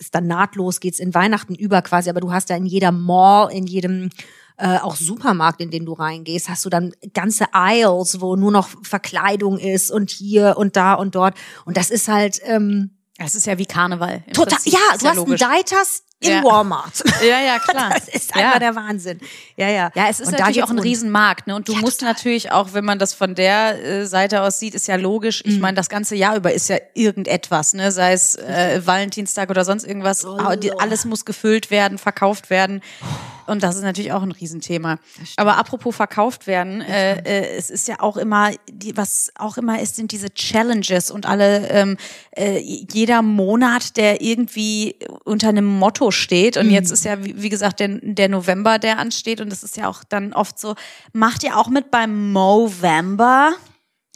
[0.00, 3.52] ist dann nahtlos, geht's in Weihnachten über quasi, aber du hast ja in jeder Mall,
[3.52, 4.10] in jedem
[4.56, 8.68] äh, auch Supermarkt, in den du reingehst, hast du dann ganze Aisles, wo nur noch
[8.82, 11.34] Verkleidung ist und hier und da und dort.
[11.64, 14.22] Und das ist halt ähm, Das ist ja wie Karneval.
[14.32, 14.72] total, Prinzip.
[14.72, 15.42] ja, du hast logisch.
[15.42, 16.44] einen Deiters in Ja.
[16.44, 17.02] Walmart.
[17.22, 17.90] Ja, ja, klar.
[17.94, 18.46] Das ist ja.
[18.46, 19.20] einfach der Wahnsinn.
[19.56, 19.90] Ja, ja.
[19.94, 20.78] Ja, es ist Und natürlich auch ein.
[20.78, 21.54] Riesenmarkt, ne?
[21.54, 22.14] Und du Ja, musst total.
[22.14, 25.42] natürlich auch, wenn man das von der äh, Seite aus sieht, ist ja logisch.
[25.44, 25.52] Mhm.
[25.52, 27.92] Ich meine, das ganze Jahr über ist ja irgendetwas, ne?
[27.92, 30.24] Sei es äh, Valentinstag oder sonst irgendwas.
[30.24, 32.82] Oh, die- Alles muss gefüllt werden, verkauft werden.
[33.50, 34.98] Und das ist natürlich auch ein Riesenthema.
[35.36, 39.80] Aber apropos verkauft werden, äh, äh, es ist ja auch immer, die, was auch immer
[39.80, 41.96] ist, sind diese Challenges und alle, ähm,
[42.36, 46.56] äh, jeder Monat, der irgendwie unter einem Motto steht.
[46.56, 46.72] Und Mhm.
[46.72, 49.40] jetzt ist ja, wie, wie gesagt, der, der November, der ansteht.
[49.40, 50.76] Und das ist ja auch dann oft so,
[51.12, 53.52] macht ihr auch mit beim Movember?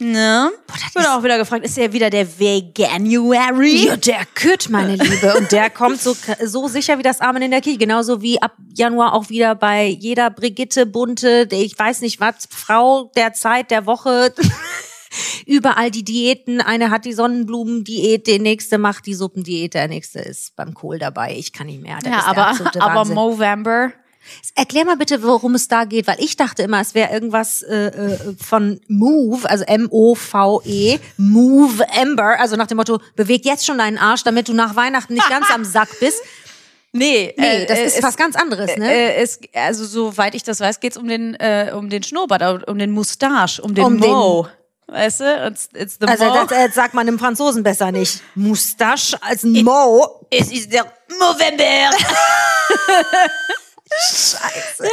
[0.01, 0.51] Ne?
[0.67, 3.87] das Wird auch wieder gefragt, ist ja wieder der Veganuary?
[3.87, 5.35] Ja, der Kütt, meine Liebe.
[5.37, 7.77] Und der kommt so, so sicher wie das Amen in der Kirche.
[7.77, 13.09] Genauso wie ab Januar auch wieder bei jeder Brigitte Bunte, ich weiß nicht was, Frau
[13.15, 14.33] der Zeit, der Woche.
[15.45, 16.59] Überall die Diäten.
[16.59, 21.35] Eine hat die Sonnenblumendiät, der nächste macht die Suppendiät, der nächste ist beim Kohl dabei.
[21.37, 21.99] Ich kann nicht mehr.
[22.01, 23.15] Das Ja, aber, aber Wahnsinn.
[23.15, 23.93] Movember.
[24.55, 27.87] Erklär mal bitte, worum es da geht, weil ich dachte immer, es wäre irgendwas äh,
[27.87, 33.97] äh, von Move, also M-O-V-E, Move Ember, also nach dem Motto, beweg jetzt schon deinen
[33.97, 36.21] Arsch, damit du nach Weihnachten nicht ganz am Sack bist.
[36.97, 38.89] Nee, Nee, das äh, ist es, was ganz anderes, ne?
[38.89, 42.77] Äh, es, also soweit ich das weiß, geht's um den äh, um den Schnurrbart, um
[42.77, 44.47] den Mustache, um den Um den- Mo.
[44.87, 45.47] Weißt du?
[45.47, 46.45] It's, it's the Also Mo.
[46.47, 48.21] das äh, sagt man im Franzosen besser nicht.
[48.35, 50.25] Moustache als ein Mo.
[50.29, 50.85] es ist der
[51.19, 51.89] November.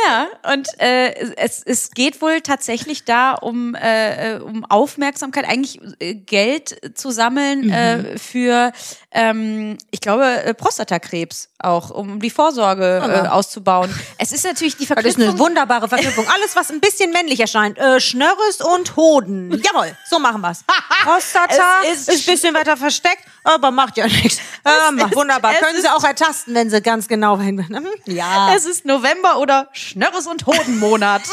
[0.06, 5.80] Ja, und äh, es, es geht wohl tatsächlich da um, äh, äh, um Aufmerksamkeit, eigentlich
[6.00, 8.72] äh, Geld zu sammeln äh, für,
[9.10, 13.92] ähm, ich glaube, äh, Prostatakrebs auch, um die Vorsorge äh, auszubauen.
[14.18, 15.38] Es ist natürlich die Das ist eine Verknüpfung.
[15.38, 16.26] wunderbare Verknüpfung.
[16.34, 17.78] Alles, was ein bisschen männlich erscheint.
[17.78, 19.50] Äh, Schnörres und Hoden.
[19.62, 20.64] Jawohl, so machen wir's.
[21.04, 24.40] Prostata Es ist, ist- ein bisschen weiter versteckt, aber macht ja nichts.
[24.64, 25.54] Ähm, wunderbar.
[25.54, 27.64] Können Sie auch ertasten, wenn Sie ganz genau hin.
[27.68, 27.88] Mhm.
[28.12, 28.54] Ja.
[28.54, 31.22] Es ist November oder Schnörres und Hodenmonat.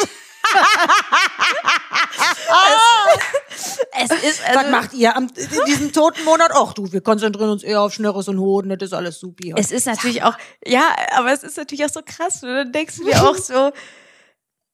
[3.56, 6.52] es, es ist also, Was macht ihr am, in diesem toten Monat?
[6.54, 9.54] Ach du, wir konzentrieren uns eher auf Schnörres und Hoden, das ist alles supi.
[9.58, 10.36] Es ist natürlich auch,
[10.66, 10.84] ja,
[11.16, 12.44] aber es ist natürlich auch so krass.
[12.44, 13.72] Und dann denkst du dir auch so,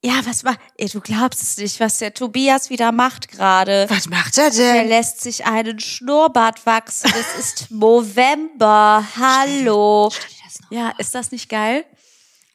[0.03, 3.87] ja, was war, ey, du glaubst es nicht, was der Tobias wieder macht gerade.
[3.89, 4.87] was macht er Er denn?
[4.89, 7.11] lässt sich einen Schnurrbart wachsen.
[7.19, 9.03] Es ist November.
[9.19, 10.11] Hallo.
[10.69, 11.85] Ja, ist das nicht geil?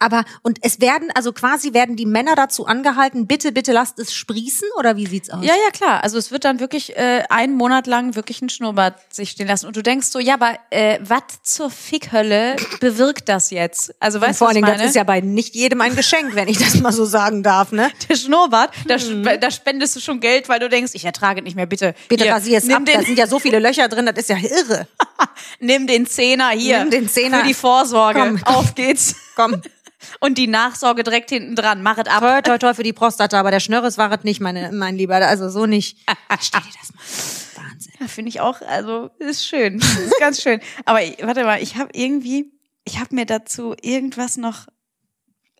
[0.01, 4.13] Aber, und es werden, also quasi werden die Männer dazu angehalten, bitte, bitte lasst es
[4.15, 5.45] sprießen, oder wie sieht's aus?
[5.45, 6.03] Ja, ja, klar.
[6.03, 9.67] Also es wird dann wirklich äh, einen Monat lang wirklich ein Schnurrbart sich stehen lassen.
[9.67, 13.95] Und du denkst so, ja, aber äh, was zur Fickhölle bewirkt das jetzt?
[14.01, 16.35] Also Und weißt du, vor allen Dingen, das ist ja bei nicht jedem ein Geschenk,
[16.35, 17.91] wenn ich das mal so sagen darf, ne?
[18.09, 19.23] der Schnurrbart, da, Mhm.
[19.23, 21.95] sp- da spendest du schon Geld, weil du denkst, ich ertrage nicht mehr, bitte.
[22.09, 24.31] Bitte hier, rasier es nimm ab, da sind ja so viele Löcher drin, das ist
[24.31, 24.87] ja irre.
[25.61, 26.79] nimm den Zehner hier.
[26.81, 27.41] Nimm den Zehner.
[27.41, 28.21] Für die Vorsorge.
[28.21, 28.43] Komm.
[28.45, 29.15] Auf geht's.
[29.37, 29.61] Komm,
[30.21, 31.83] Und die Nachsorge direkt hinten dran.
[31.83, 32.21] Mach es ab.
[32.21, 35.17] toi, toi, toi für die Prostata, aber der Schnörres war es nicht, meine, mein Lieber,
[35.17, 35.99] also so nicht.
[36.41, 37.65] Stell dir das mal.
[37.65, 37.93] Wahnsinn.
[38.01, 39.77] Ja, finde ich auch, also ist schön.
[39.77, 40.61] Ist ganz schön.
[40.85, 42.53] Aber warte mal, ich habe irgendwie,
[42.85, 44.67] ich habe mir dazu irgendwas noch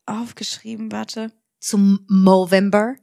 [0.07, 1.33] aufgeschrieben, warte.
[1.61, 2.97] Zum Movember.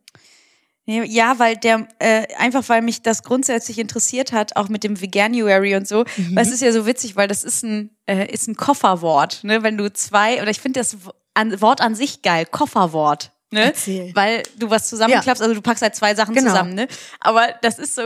[0.89, 5.75] Ja, weil der, äh, einfach weil mich das grundsätzlich interessiert hat, auch mit dem Veganuary
[5.75, 6.05] und so.
[6.31, 9.63] Weil es ist ja so witzig, weil das ist ein, äh, ist ein Kofferwort, ne?
[9.63, 10.95] Wenn du zwei, oder ich finde das
[11.37, 13.31] an, Wort an sich geil, Kofferwort.
[13.49, 13.63] Ne?
[13.63, 14.13] Erzähl.
[14.13, 16.49] Weil du was zusammenklappst, also du packst halt zwei Sachen Genau.
[16.49, 16.89] zusammen, ne?
[17.21, 18.01] Aber das ist so,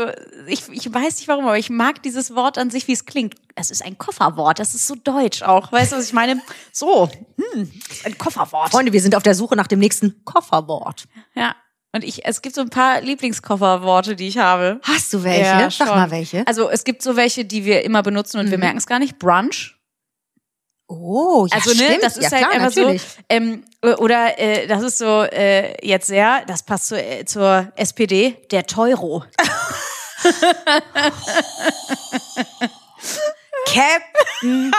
[0.45, 3.34] ich, ich weiß nicht warum, aber ich mag dieses Wort an sich, wie es klingt.
[3.55, 5.71] Es ist ein Kofferwort, das ist so deutsch auch.
[5.71, 6.39] Weißt du, was ich meine?
[6.71, 7.09] So,
[7.55, 7.71] hm,
[8.05, 8.69] ein Kofferwort.
[8.69, 11.05] Freunde, wir sind auf der Suche nach dem nächsten Kofferwort.
[11.34, 11.55] Ja.
[11.91, 14.79] Und ich, es gibt so ein paar Lieblingskofferworte, die ich habe.
[14.84, 15.41] Hast du welche?
[15.41, 15.97] Ja, Sag schon.
[15.97, 16.45] mal welche.
[16.47, 19.17] Also es gibt so welche, die wir immer benutzen und wir merken es gar nicht.
[19.17, 19.75] Brunch.
[20.94, 22.04] Oh, ja, Also ne, stimmt.
[22.04, 23.02] das ist ja, halt klar, einfach natürlich.
[23.02, 23.08] so.
[23.30, 23.64] Ähm,
[24.00, 28.66] oder äh, das ist so äh, jetzt sehr, das passt zu, äh, zur SPD, der
[28.66, 29.24] Teuro.
[33.66, 34.72] Captain.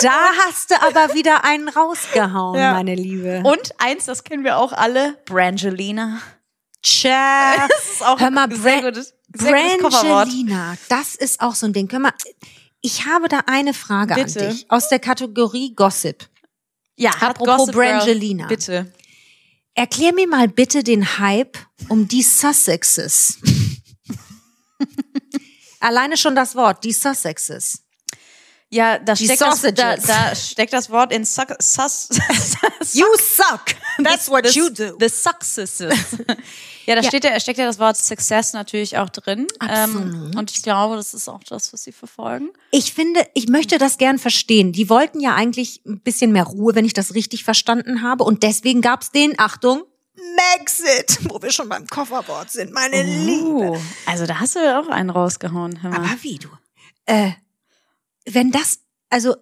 [0.00, 2.72] da hast du aber wieder einen rausgehauen, Ja.
[2.72, 3.42] meine Liebe.
[3.44, 6.20] Und eins, das kennen wir auch alle, Brangelina.
[6.82, 7.54] Tja.
[7.68, 9.02] Das ist auch Hör mal, ein sehr Bra-.
[9.88, 11.88] Brangelina, das ist auch so ein Ding.
[11.90, 12.12] Hör mal,
[12.84, 14.46] ich habe da eine Frage Bitte.
[14.46, 16.28] an dich aus der Kategorie Gossip.
[16.96, 17.98] Ja, Apropos Gossip Girl.
[17.98, 18.46] Brangelina.
[18.46, 18.92] Bitte.
[19.74, 21.56] Erklär mir mal bitte den Hype
[21.88, 23.38] um die Sussexes.
[25.80, 27.83] Alleine schon das Wort, die Sussexes.
[28.74, 30.04] Ja, da Die steckt, das, da, Sausages.
[30.04, 32.08] da steckt das Wort in Suck, sus,
[32.92, 33.66] You suck.
[34.02, 34.96] That's what you do.
[34.98, 35.94] The successes.
[36.86, 39.46] ja, da Steht ja, steckt ja das Wort Success natürlich auch drin.
[39.70, 42.50] Ähm, und ich glaube, das ist auch das, was sie verfolgen.
[42.72, 44.72] Ich finde, ich möchte das gern verstehen.
[44.72, 48.24] Die wollten ja eigentlich ein bisschen mehr Ruhe, wenn ich das richtig verstanden habe.
[48.24, 49.84] Und deswegen gab's den, Achtung,
[50.56, 53.80] Maxit, wo wir schon beim Kofferwort sind, meine Liebe.
[54.06, 55.80] Also da hast du auch einen rausgehauen.
[55.80, 55.98] Hör mal.
[56.00, 56.48] Aber wie du?
[57.06, 57.30] Äh,
[58.24, 59.34] wenn das, also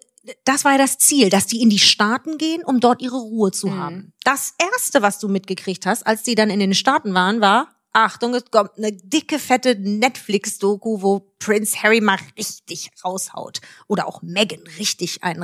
[0.44, 3.50] das war ja das Ziel, dass die in die Staaten gehen, um dort ihre Ruhe
[3.50, 4.12] zu haben.
[4.24, 8.34] Das erste, was du mitgekriegt hast, als die dann in den Staaten waren, war, Achtung,
[8.34, 13.60] es kommt eine dicke, fette Netflix-Doku, wo Prince Harry mal richtig raushaut.
[13.86, 15.42] Oder auch Meghan richtig einen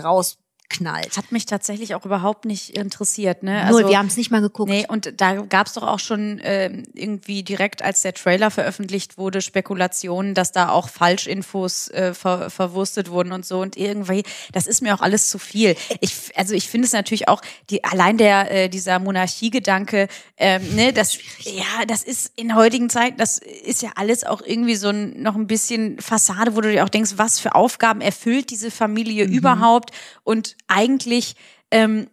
[0.68, 1.16] rausknallt.
[1.16, 3.42] Hat mich tatsächlich auch überhaupt nicht interessiert.
[3.42, 3.64] Ne?
[3.68, 4.70] Null, Also, wir haben es nicht mal geguckt.
[4.70, 9.40] Nee, und da gab's doch auch schon ähm, irgendwie direkt, als der Trailer veröffentlicht wurde,
[9.40, 13.60] Spekulationen, dass da auch Falschinfos äh, ver verwurstet wurden und so.
[13.60, 15.76] Und irgendwie, das ist mir auch alles zu viel.
[16.00, 20.92] Ich, also ich finde es natürlich auch, die, allein der äh, dieser Monarchiegedanke, ähm, ne,
[20.92, 25.22] das, ja, das ist in heutigen Zeiten, das ist ja alles auch irgendwie so ein,
[25.22, 29.24] noch ein bisschen Fassade, wo du dir auch denkst, was für Aufgaben erfüllt diese Familie
[29.24, 29.90] überhaupt?
[30.24, 31.34] Und eigentlich
[31.70, 32.08] ähm,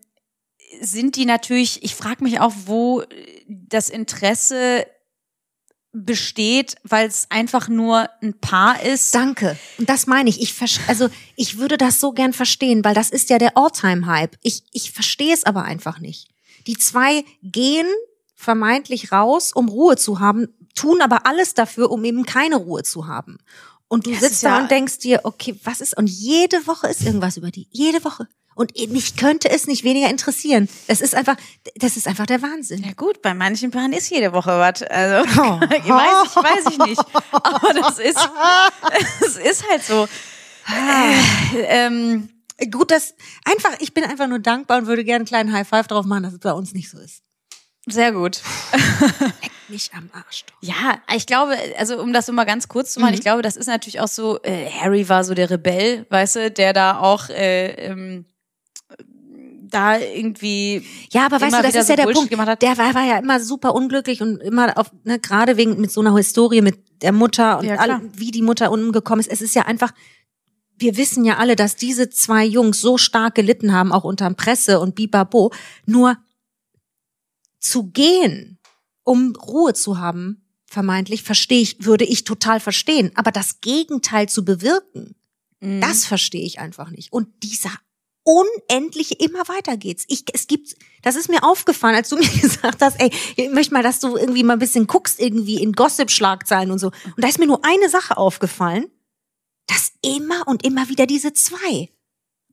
[0.82, 3.04] sind die natürlich, ich frage mich auch, wo
[3.48, 4.86] das Interesse
[5.96, 9.16] besteht, weil es einfach nur ein Paar ist.
[9.16, 9.58] Danke.
[9.78, 10.42] Und das meine ich.
[10.42, 10.54] Ich
[10.88, 14.36] also ich würde das so gern verstehen, weil das ist ja der All-Time-Hype.
[14.42, 16.28] Ich, ich verstehe es aber einfach nicht.
[16.68, 17.88] Die zwei gehen
[18.36, 23.08] vermeintlich raus, um Ruhe zu haben, tun aber alles dafür, um eben keine Ruhe zu
[23.08, 23.38] haben.
[23.88, 25.96] Und du Ja, es sitzt da ja- und denkst dir, okay, was ist?
[25.98, 27.68] Und jede Woche ist irgendwas über die.
[27.72, 28.28] Jede Woche.
[28.56, 30.70] Und mich könnte es nicht weniger interessieren.
[30.88, 31.36] Das ist einfach,
[31.76, 32.84] das ist einfach der Wahnsinn.
[32.84, 34.82] Ja gut, bei manchen Paaren ist jede Woche was.
[34.84, 37.02] Also weiß ich, weiß ich nicht.
[37.32, 38.18] Aber das ist,
[39.20, 40.08] das ist halt so.
[40.68, 42.30] Äh, ähm,
[42.72, 45.88] Gut, dass einfach, ich bin einfach nur dankbar und würde gerne einen kleinen High Five
[45.88, 47.22] drauf machen, dass es bei uns nicht so ist.
[47.86, 48.42] sehr gut.
[49.68, 50.46] Mich am Arsch.
[50.46, 50.56] Doch.
[50.62, 53.58] Ja, ich glaube, also um das so mal ganz kurz zu machen, ich glaube, das
[53.58, 57.30] ist natürlich auch so, äh, Harry war so der Rebell, weißt du, der da auch
[57.30, 58.26] äh, ähm,
[59.70, 62.62] da irgendwie Ja, aber weißt du, das ist so ja der Bullshit Punkt.
[62.62, 66.02] Der war, war ja immer super unglücklich und immer auf, ne, gerade wegen mit so
[66.02, 69.32] einer Historie mit der Mutter und Ja, all, wie die Mutter umgekommen ist.
[69.32, 69.92] Es ist ja einfach,
[70.78, 74.80] wir wissen ja alle, dass diese zwei Jungs so stark gelitten haben, auch unterm Presse
[74.80, 75.52] und Bibabo.
[75.86, 76.18] Nur
[77.60, 78.60] zu gehen,
[79.04, 83.12] um Ruhe zu haben, vermeintlich, verstehe ich, würde ich total verstehen.
[83.16, 85.16] Aber das Gegenteil zu bewirken,
[85.62, 85.82] Mhm.
[85.82, 87.12] das verstehe ich einfach nicht.
[87.14, 87.72] Und dieser
[88.26, 90.04] unendliche, immer weiter geht's.
[90.08, 93.74] Ich, es gibt, das ist mir aufgefallen, als du mir gesagt hast, ey, ich möchte
[93.74, 96.88] mal, dass du irgendwie mal ein bisschen guckst, irgendwie in Gossip-Schlagzeilen und so.
[96.88, 98.90] Und da ist mir nur eine Sache aufgefallen,
[99.68, 101.90] dass immer und immer wieder diese zwei.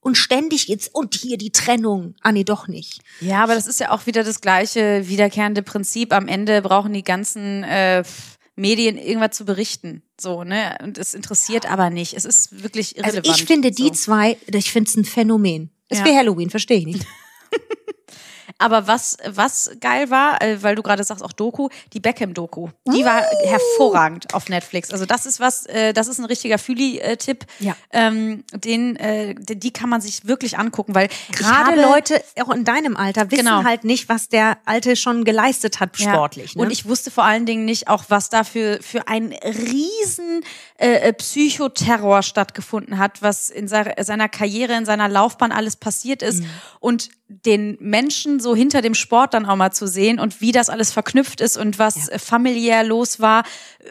[0.01, 2.16] Und ständig jetzt, und hier die Trennung.
[2.23, 3.01] Ah, nee, doch nicht.
[3.20, 6.12] Ja, aber das ist ja auch wieder das gleiche wiederkehrende Prinzip.
[6.12, 8.03] Am Ende brauchen die ganzen äh,
[8.57, 10.03] Medien irgendwas zu berichten.
[10.20, 10.76] So, ne?
[10.82, 12.14] Und es interessiert aber nicht.
[12.14, 13.40] Es ist wirklich Also irrelevant.
[13.40, 13.90] ich finde die so.
[13.94, 15.70] zwei, ich finde es ein Phänomen.
[15.88, 16.05] Ist Ja.
[16.07, 17.07] wie Halloween, verstehe ich nicht.
[18.63, 22.69] Aber was, was geil war, äh, weil du gerade sagst, auch Doku, die Beckham-Doku.
[22.87, 24.91] Die war hervorragend auf Netflix.
[24.91, 27.45] Also das ist was, äh, das ist ein richtiger Füli-Tipp.
[27.59, 27.77] Ja.
[27.91, 32.97] Ähm, den, äh, die kann man sich wirklich angucken, weil Gerade Leute, auch in deinem
[32.97, 33.65] Alter, wissen Genau.
[33.65, 36.13] halt nicht, was der Alte schon geleistet hat, Ja.
[36.13, 36.55] sportlich.
[36.57, 36.63] Ne?
[36.63, 40.45] Und ich wusste vor allen Dingen nicht auch, was da für, für ein riesen
[40.83, 46.43] äh, äh, Psychoterror stattgefunden hat, was in seiner, Karriere, in seiner Laufbahn alles passiert ist.
[46.80, 50.68] Und den Menschen so hinter dem Sport dann auch mal zu sehen und wie das
[50.68, 53.45] alles verknüpft ist und was äh, familiär los war,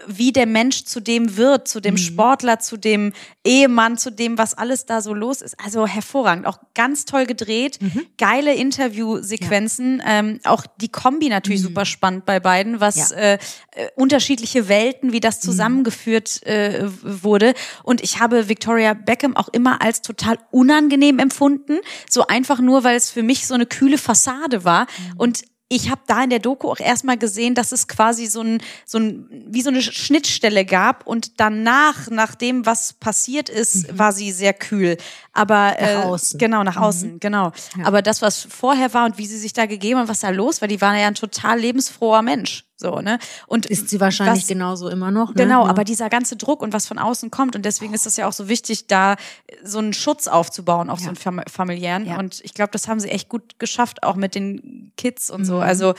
[0.05, 3.13] wie der Mensch zu dem wird, zu dem Sportler, zu dem
[3.43, 5.55] Ehemann, zu dem, was alles da so los ist.
[5.63, 7.79] Also hervorragend, auch ganz toll gedreht,
[8.17, 13.15] geile Interviewsequenzen, ähm, auch die Kombi natürlich super spannend bei beiden, was Ja.
[13.15, 17.53] äh, äh, unterschiedliche Welten, wie das zusammengeführt äh, wurde.
[17.83, 21.79] Und ich habe Victoria Beckham auch immer als total unangenehm empfunden,
[22.09, 24.87] so einfach nur, weil es für mich so eine kühle Fassade war.
[25.17, 28.61] Und ich habe da in der Doku auch erstmal gesehen, dass es quasi so ein,
[28.85, 34.11] so ein, wie so eine Schnittstelle gab und danach, nach dem, was passiert ist, war
[34.11, 34.97] sie sehr kühl.
[35.31, 36.37] Aber äh, Nach außen.
[36.37, 37.53] genau nach außen, genau.
[37.85, 40.59] Aber das, was vorher war und wie sie sich da gegeben und was da los
[40.59, 43.17] war, die war ja ein total lebensfroher Mensch, so ne.
[43.47, 45.29] Und ist sie wahrscheinlich was- genauso immer noch.
[45.29, 45.35] Ne?
[45.43, 45.69] Genau, Ja.
[45.69, 48.33] aber dieser ganze Druck und was von außen kommt und deswegen ist das ja auch
[48.33, 49.15] so wichtig, da
[49.63, 52.05] so einen Schutz aufzubauen, auch so einen fam familiären.
[52.05, 52.17] Ja.
[52.19, 55.45] Und ich glaube, das haben sie echt gut geschafft, auch mit den Kids und Mhm.
[55.45, 55.59] so.
[55.59, 55.93] Also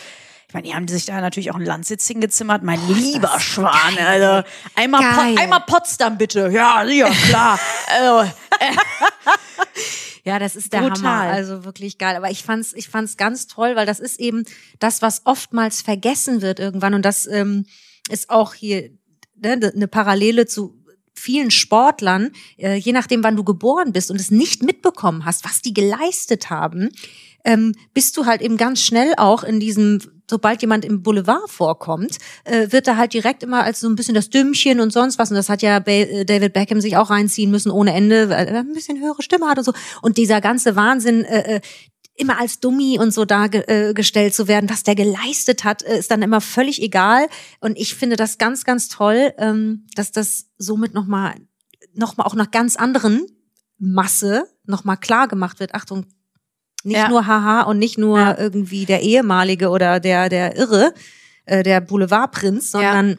[0.53, 2.63] ich meine, die haben sich da natürlich auch einen Landsitz hingezimmert.
[2.63, 6.51] Mein lieber Schwan, also einmal, po einmal Potsdam bitte.
[6.53, 7.59] Ja, ja, klar.
[7.99, 8.31] also,
[10.25, 11.05] Ja, das ist der Brutal.
[11.05, 11.33] Hammer.
[11.33, 12.17] Also wirklich geil.
[12.17, 14.45] Aber ich fand's, ich fand's ganz toll, weil das ist eben
[14.79, 16.93] das, was oftmals vergessen wird irgendwann.
[16.93, 17.65] Und das ähm,
[18.11, 18.91] ist auch hier
[19.35, 20.79] ne, eine Parallele zu
[21.15, 25.63] vielen Sportlern, äh, je nachdem, wann du geboren bist und es nicht mitbekommen hast, was
[25.63, 26.91] die geleistet haben,
[27.45, 30.01] ähm, bist du halt eben ganz schnell auch in diesem,
[30.33, 34.15] sobald jemand im Boulevard vorkommt, äh, wird er halt direkt immer als so ein bisschen
[34.15, 35.31] das Dümmchen und sonst was.
[35.31, 38.61] Und das hat ja äh, David Beckham sich auch reinziehen müssen ohne Ende, weil er
[38.61, 39.75] ein bisschen höhere Stimme hat und so.
[40.01, 41.61] Und dieser ganze Wahnsinn, äh, äh,
[42.15, 46.23] immer als Dummi und so dargestellt zu werden, was der geleistet hat, äh, ist dann
[46.23, 47.27] immer völlig egal.
[47.61, 51.35] Und ich finde das ganz, ganz toll, ähm, dass das somit nochmal,
[51.93, 53.27] noch mal auch nach ganz anderen
[53.79, 55.75] Masse nochmal klar gemacht wird.
[55.75, 56.07] Achtung,
[56.85, 57.09] nicht Ja.
[57.09, 58.39] nur Haha und nicht nur Ja.
[58.39, 60.93] irgendwie der ehemalige oder der, der Irre,
[61.47, 63.19] äh, der Boulevardprinz, sondern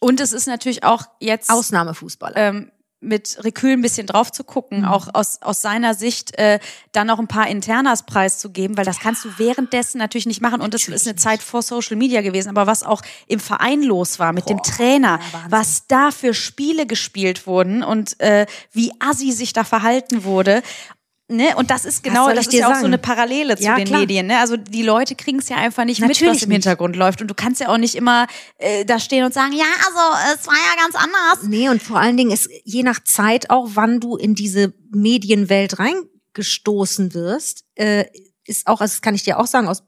[0.00, 2.36] und es ist natürlich auch jetzt Ausnahmefußballer.
[2.36, 6.58] ähm, mit Rekül ein bisschen drauf zu gucken, auch aus, aus seiner Sicht äh,
[6.92, 10.62] dann noch ein paar Internas preiszugeben, weil das kannst du währenddessen natürlich nicht machen.
[10.62, 14.18] Und das ist eine Zeit vor Social Media gewesen, aber was auch im Verein los
[14.20, 15.50] war mit dem Trainer, Wahnsinn.
[15.50, 20.62] was da für Spiele gespielt wurden und äh, wie assi sich da verhalten wurde.
[21.28, 21.56] Ne?
[21.56, 24.00] Und das ist genau, das ist ja auch so eine Parallele zu Ja, den klar.
[24.00, 24.26] Medien.
[24.26, 24.38] Ne?
[24.38, 26.56] Also die Leute kriegen es ja einfach nicht mit, Natürlich was im nicht.
[26.56, 27.22] Hintergrund läuft.
[27.22, 28.26] Und du kannst ja auch nicht immer
[28.58, 31.48] äh, da stehen und sagen, ja, also es war ja ganz anders.
[31.48, 35.78] Nee, und vor allen Dingen ist je nach Zeit auch, wann du in diese Medienwelt
[35.78, 38.04] reingestoßen wirst, äh,
[38.44, 39.82] ist auch, also das kann ich dir auch sagen, aus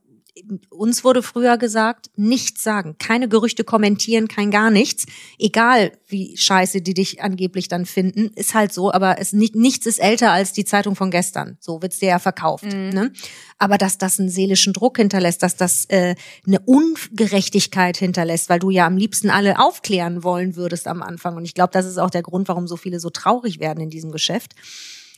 [0.70, 5.06] uns wurde früher gesagt, nichts sagen, keine Gerüchte kommentieren, kein gar nichts.
[5.38, 9.86] Egal, wie scheiße die dich angeblich dann finden, ist halt so, aber es nicht, nichts
[9.86, 11.56] ist älter als die Zeitung von gestern.
[11.60, 12.64] So wird's dir ja verkauft.
[12.64, 13.12] Ne?
[13.58, 16.14] Aber dass das einen seelischen Druck hinterlässt, dass das äh,
[16.46, 21.36] eine Ungerechtigkeit hinterlässt, weil du ja am liebsten alle aufklären wollen würdest am Anfang.
[21.36, 23.90] Und ich glaube, das ist auch der Grund, warum so viele so traurig werden in
[23.90, 24.54] diesem Geschäft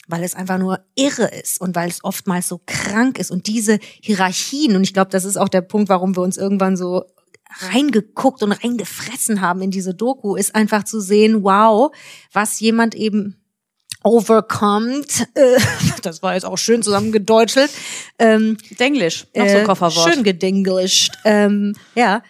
[0.08, 3.78] weil es einfach nur irre ist und weil es oftmals so krank ist und diese
[4.02, 7.04] Hierarchien und ich glaube, das ist auch der Punkt, warum wir uns irgendwann so
[7.60, 11.94] reingeguckt und reingefressen haben in diese Doku, ist einfach zu sehen, wow,
[12.32, 13.36] was jemand eben
[14.04, 15.26] overkommt.
[15.34, 15.58] Äh,
[16.02, 17.70] das war jetzt auch schön zusammengedeutschelt.
[18.18, 20.12] Ähm, Denglisch, noch so ein äh, Kofferwort.
[20.12, 21.12] Schön gedenglischt.
[21.24, 22.22] ähm, ja,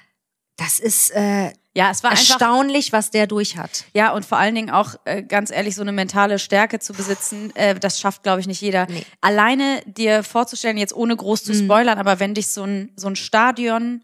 [0.56, 3.84] das ist äh, Ja, es war einfach erstaunlich, was der durch hat.
[3.94, 7.54] Ja, und vor allen Dingen auch, äh, ganz ehrlich, so eine mentale Stärke zu besitzen,
[7.54, 8.88] äh, das schafft, glaube ich, nicht jeder.
[8.90, 9.06] Nee.
[9.20, 13.14] Alleine dir vorzustellen, jetzt ohne groß zu spoilern, aber wenn dich so ein, so ein
[13.14, 14.02] Stadion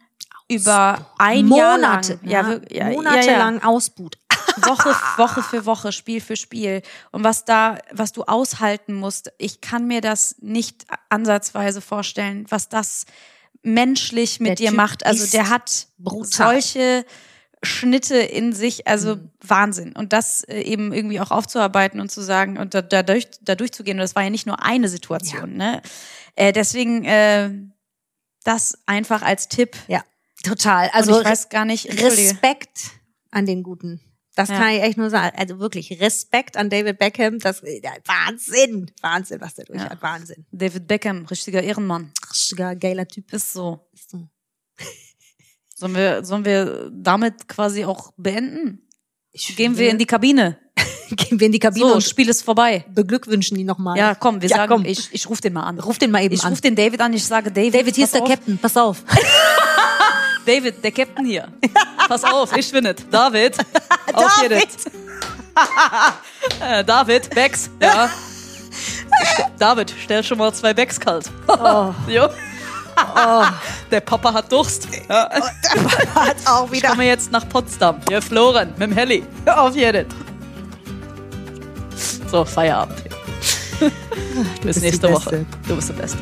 [0.48, 4.18] über ein Jahr lang, Monate, ja, ja, monatelang ausbuht.
[4.30, 6.80] ja, Woche, Woche für Woche, Spiel für Spiel.
[7.10, 12.68] Und was da, was du aushalten musst, ich kann mir das nicht ansatzweise vorstellen, was
[12.68, 13.04] das
[13.64, 15.06] menschlich mit Der dir Typ macht.
[15.06, 16.52] Also der hat brutal.
[16.62, 17.04] solche
[17.64, 19.30] Schnitte in sich, also Mhm.
[19.40, 19.92] Wahnsinn.
[19.92, 23.54] Und das äh, eben irgendwie auch aufzuarbeiten und zu sagen und da, da, durch, da
[23.54, 23.98] durchzugehen.
[23.98, 25.56] Und das war ja nicht nur eine Situation.
[25.56, 25.82] Ne?
[26.36, 27.50] Äh, deswegen äh,
[28.44, 29.76] das einfach als Tipp.
[29.88, 30.04] Ja,
[30.42, 30.90] total.
[30.92, 31.86] Also Also ich weiß gar nicht.
[32.02, 32.90] Respekt
[33.30, 34.00] an den Guten.
[34.36, 34.58] Das Ja.
[34.58, 35.36] kann ich echt nur sagen.
[35.38, 37.38] Also wirklich Respekt an David Beckham.
[37.38, 39.90] Das ja, Wahnsinn, Wahnsinn, was der durch Ja.
[39.90, 40.02] hat.
[40.02, 40.44] Wahnsinn.
[40.50, 42.12] David Beckham, richtiger Ehrenmann.
[42.32, 43.32] Richtiger geiler Typ.
[43.32, 43.88] Ist so.
[43.92, 44.28] Ist so.
[45.76, 48.80] Sollen wir, sollen wir damit quasi auch beenden?
[49.32, 50.58] Ich Gehen wir in die Kabine.
[51.10, 52.84] gehen wir in die Kabine So, und Spiel ist vorbei.
[52.94, 53.98] beglückwünschen die nochmal.
[53.98, 54.84] Ja, komm, wir Ja, sagen, komm.
[54.84, 55.78] ich, ich rufe den mal an.
[55.80, 56.50] Ruf den mal eben ich an.
[56.50, 58.28] rufe den David an, ich sage, David, David, hier ist der auf.
[58.28, 58.56] Captain.
[58.58, 59.02] Pass auf.
[60.46, 61.48] David, der Captain hier.
[62.06, 62.96] Pass auf, ich bin es.
[63.10, 63.56] David.
[64.12, 64.68] auf David.
[66.60, 68.10] äh, David, Becks, ja.
[69.58, 71.30] David, stell schon mal zwei Becks kalt.
[72.08, 72.28] jo.
[73.90, 74.88] Der Papa hat Durst.
[75.08, 75.30] Ja.
[76.14, 77.96] Hat auch Ich komme jetzt nach Potsdam.
[78.08, 79.24] Wir floren mit dem Heli.
[79.46, 80.06] Auf jeden.
[82.30, 83.02] So, Feierabend.
[84.62, 85.44] Bis die nächste Woche.
[85.68, 86.18] Du bist der Beste.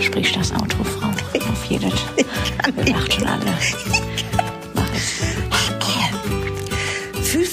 [0.00, 1.08] Sprich das Auto, Frau.
[1.50, 1.92] Auf jeden.
[2.76, 3.93] Wir lacht schon alle.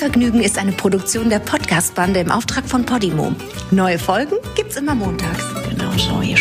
[0.02, 3.36] Fühlvergnügen ist eine Produktion der Podcast-Bande im Auftrag von Podimo.
[3.70, 5.45] Neue Folgen gibt's immer montags.
[5.70, 6.38] Genau so, ihr